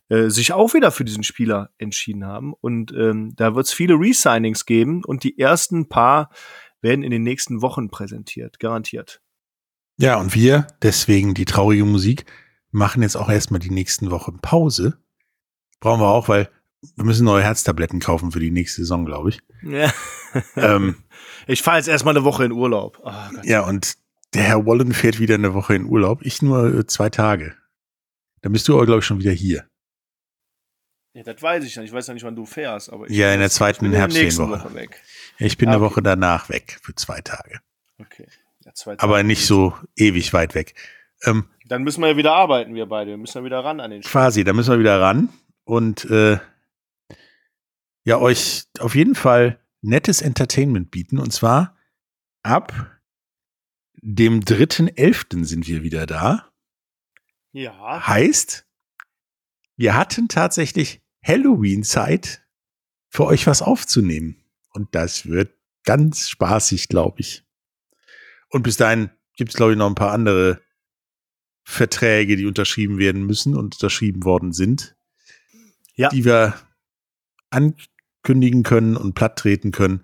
[0.09, 2.53] äh, sich auch wieder für diesen Spieler entschieden haben.
[2.53, 6.31] Und ähm, da wird es viele Resignings geben und die ersten paar
[6.81, 9.21] werden in den nächsten Wochen präsentiert, garantiert.
[9.97, 12.25] Ja, und wir, deswegen die traurige Musik,
[12.71, 14.97] machen jetzt auch erstmal die nächsten Wochen Pause.
[15.79, 16.49] Brauchen wir auch, weil
[16.95, 19.39] wir müssen neue Herztabletten kaufen für die nächste Saison, glaube ich.
[19.61, 19.91] Ja.
[20.55, 20.95] ähm,
[21.47, 22.99] ich fahre jetzt erstmal eine Woche in Urlaub.
[23.03, 23.11] Oh,
[23.43, 23.95] ja, und
[24.33, 26.21] der Herr Wallen fährt wieder eine Woche in Urlaub.
[26.23, 27.55] Ich nur äh, zwei Tage.
[28.41, 29.65] Dann bist du aber, glaube ich, schon wieder hier.
[31.13, 31.87] Ja, das weiß ich nicht.
[31.87, 32.91] Ich weiß ja nicht, wann du fährst.
[32.91, 34.63] Aber ja, in der zweiten Herbstferienwoche.
[34.63, 35.01] Woche weg.
[35.37, 35.77] Ich bin ah, okay.
[35.77, 37.59] eine Woche danach weg für zwei Tage.
[37.99, 38.27] Okay.
[38.63, 40.73] Ja, zwei Tage aber nicht so ewig weit weg.
[41.23, 43.11] Ähm, dann müssen wir ja wieder arbeiten, wir beide.
[43.11, 44.11] Wir müssen ja wieder ran an den Spiel.
[44.11, 45.29] Quasi, da müssen wir wieder ran.
[45.65, 46.37] Und äh,
[48.03, 51.19] ja, euch auf jeden Fall nettes Entertainment bieten.
[51.19, 51.77] Und zwar
[52.43, 52.99] ab
[54.01, 55.45] dem 3.11.
[55.45, 56.51] sind wir wieder da.
[57.51, 58.07] Ja.
[58.07, 58.65] Heißt,
[59.75, 62.41] wir hatten tatsächlich Halloween-Zeit,
[63.11, 64.41] für euch was aufzunehmen.
[64.69, 67.43] Und das wird ganz spaßig, glaube ich.
[68.49, 70.61] Und bis dahin gibt es, glaube ich, noch ein paar andere
[71.63, 74.95] Verträge, die unterschrieben werden müssen und unterschrieben worden sind.
[75.95, 76.09] Ja.
[76.09, 76.55] Die wir
[78.23, 80.01] ankündigen können und platt treten können.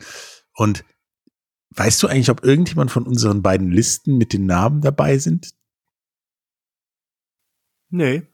[0.54, 0.84] Und
[1.78, 5.52] Weißt du eigentlich, ob irgendjemand von unseren beiden Listen mit den Namen dabei sind?
[7.90, 8.26] Nee.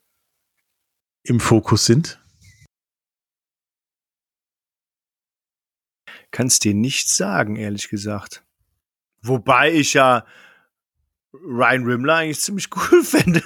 [1.23, 2.23] Im Fokus sind?
[6.31, 8.45] Kannst dir nicht sagen, ehrlich gesagt.
[9.21, 10.25] Wobei ich ja
[11.33, 13.43] Ryan Rimmler eigentlich ziemlich cool fände.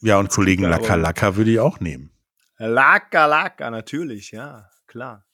[0.00, 2.10] ja, und Kollegen Laka Laka würde ich auch nehmen.
[2.58, 5.24] Laka Laka, natürlich, ja, klar.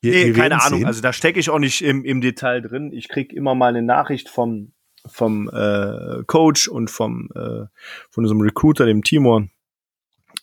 [0.00, 0.80] Wir, nee, wir keine Ahnung.
[0.80, 0.86] Sehen.
[0.86, 2.92] Also da stecke ich auch nicht im, im Detail drin.
[2.92, 4.72] Ich krieg immer mal eine Nachricht vom
[5.06, 7.66] vom äh, Coach und vom äh,
[8.10, 9.48] von unserem Recruiter, dem Timor,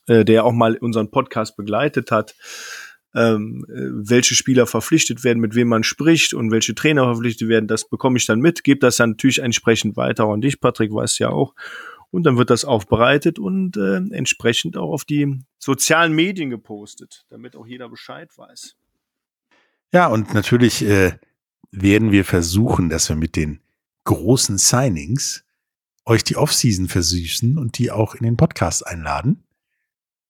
[0.07, 2.35] äh, der auch mal unseren Podcast begleitet hat,
[3.13, 7.67] ähm, äh, welche Spieler verpflichtet werden, mit wem man spricht und welche Trainer verpflichtet werden.
[7.67, 11.19] Das bekomme ich dann mit, gebe das dann natürlich entsprechend weiter und dich, Patrick, weißt
[11.19, 11.55] ja auch.
[12.11, 17.55] Und dann wird das aufbereitet und äh, entsprechend auch auf die sozialen Medien gepostet, damit
[17.55, 18.75] auch jeder Bescheid weiß.
[19.95, 21.17] Ja, und natürlich äh,
[21.71, 23.61] werden wir versuchen, dass wir mit den
[24.03, 25.45] großen Signings
[26.03, 29.45] euch die Offseason versüßen und die auch in den Podcast einladen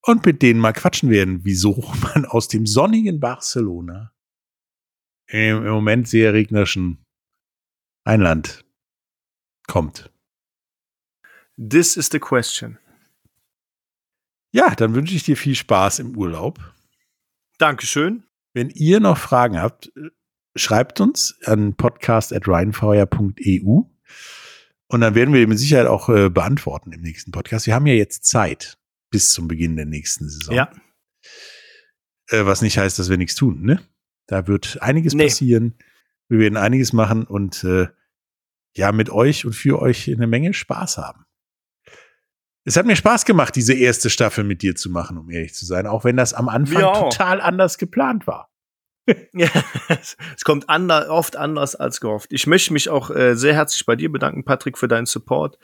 [0.03, 4.13] und mit denen mal quatschen werden, wieso man aus dem sonnigen Barcelona
[5.25, 7.03] im, im Moment sehr regnerischen
[8.03, 8.63] Einland
[9.65, 10.11] kommt.
[11.57, 12.77] This is the question.
[14.51, 16.59] Ja, dann wünsche ich dir viel Spaß im Urlaub.
[17.57, 18.24] Dankeschön.
[18.55, 19.91] Wenn ihr noch Fragen habt,
[20.55, 23.81] schreibt uns an podcast.rheinfeuer.eu
[24.87, 27.67] und dann werden wir mit Sicherheit auch äh, beantworten im nächsten Podcast.
[27.67, 28.77] Wir haben ja jetzt Zeit
[29.11, 30.55] bis zum Beginn der nächsten Saison.
[30.55, 30.71] Ja.
[32.29, 33.81] Äh, was nicht heißt, dass wir nichts tun, ne?
[34.25, 35.25] Da wird einiges nee.
[35.25, 35.73] passieren.
[36.29, 37.87] Wir werden einiges machen und äh,
[38.73, 41.24] ja, mit euch und für euch eine Menge Spaß haben.
[42.67, 45.65] Es hat mir Spaß gemacht, diese erste Staffel mit dir zu machen, um ehrlich zu
[45.67, 48.49] sein, auch wenn das am Anfang total anders geplant war.
[49.33, 49.49] ja,
[49.87, 52.33] es kommt ander, oft anders als gehofft.
[52.33, 55.59] Ich möchte mich auch äh, sehr herzlich bei dir bedanken, Patrick, für deinen Support,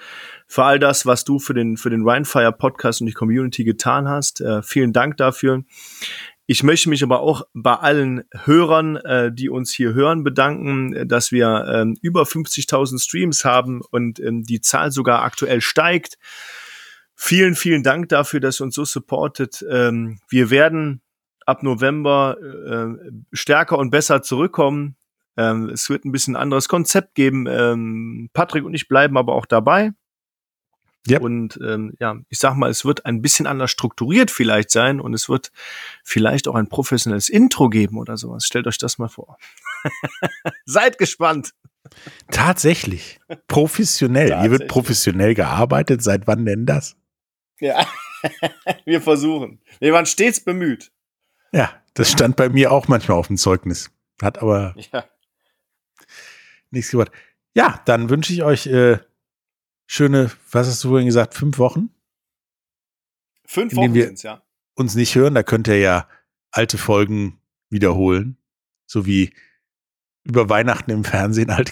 [0.45, 4.07] für all das, was du für den, für den Rhinefire Podcast und die Community getan
[4.07, 4.41] hast.
[4.41, 5.63] Äh, vielen Dank dafür.
[6.45, 11.31] Ich möchte mich aber auch bei allen Hörern, äh, die uns hier hören, bedanken, dass
[11.31, 16.19] wir ähm, über 50.000 Streams haben und ähm, die Zahl sogar aktuell steigt.
[17.23, 19.63] Vielen, vielen Dank dafür, dass ihr uns so supportet.
[19.69, 21.01] Ähm, wir werden
[21.45, 24.95] ab November äh, stärker und besser zurückkommen.
[25.37, 27.45] Ähm, es wird ein bisschen anderes Konzept geben.
[27.47, 29.91] Ähm, Patrick und ich bleiben aber auch dabei.
[31.07, 31.21] Yep.
[31.21, 35.13] Und ähm, ja, ich sag mal, es wird ein bisschen anders strukturiert vielleicht sein und
[35.13, 35.51] es wird
[36.03, 38.45] vielleicht auch ein professionelles Intro geben oder sowas.
[38.45, 39.37] Stellt euch das mal vor.
[40.65, 41.51] Seid gespannt.
[42.31, 43.19] Tatsächlich.
[43.47, 44.29] Professionell.
[44.29, 44.49] Tatsächlich.
[44.49, 46.01] Hier wird professionell gearbeitet.
[46.01, 46.95] Seit wann denn das?
[47.61, 47.87] Ja,
[48.85, 49.61] wir versuchen.
[49.79, 50.91] Wir waren stets bemüht.
[51.53, 53.91] Ja, das stand bei mir auch manchmal auf dem Zeugnis.
[54.21, 55.05] Hat aber ja.
[56.69, 57.11] nichts gebracht.
[57.53, 58.99] Ja, dann wünsche ich euch äh,
[59.87, 61.89] schöne, was hast du vorhin gesagt, fünf Wochen?
[63.45, 64.41] Fünf Wochen sind ja.
[64.75, 66.07] Uns nicht hören, da könnt ihr ja
[66.51, 67.39] alte Folgen
[67.69, 68.37] wiederholen.
[68.85, 69.33] So wie
[70.23, 71.71] über Weihnachten im Fernsehen alte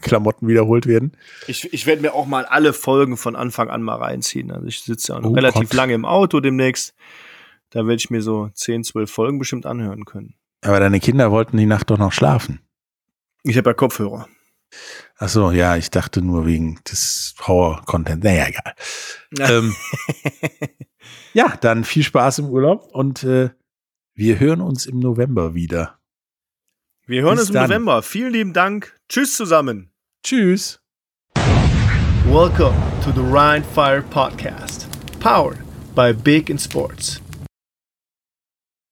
[0.00, 1.12] Klamotten wiederholt werden.
[1.46, 4.50] Ich, ich werde mir auch mal alle Folgen von Anfang an mal reinziehen.
[4.50, 5.74] Also ich sitze ja oh relativ Gott.
[5.74, 6.94] lange im Auto demnächst.
[7.70, 10.34] Da werde ich mir so 10, 12 Folgen bestimmt anhören können.
[10.62, 12.60] Aber deine Kinder wollten die Nacht doch noch schlafen.
[13.42, 14.28] Ich habe ja Kopfhörer.
[15.18, 18.24] Ach so, ja, ich dachte nur wegen des Horror-Content.
[18.24, 18.74] Naja, egal.
[19.38, 19.74] ähm,
[21.34, 23.50] ja, dann viel Spaß im Urlaub und äh,
[24.14, 25.98] wir hören uns im November wieder.
[27.12, 27.68] Wir hören Bis uns im dann.
[27.68, 28.02] November.
[28.02, 28.98] Vielen lieben Dank.
[29.06, 29.90] Tschüss zusammen.
[30.24, 30.80] Tschüss.
[32.24, 34.86] Welcome to the Rhine Fire Podcast,
[35.20, 35.58] powered
[35.94, 37.20] by Big in Sports.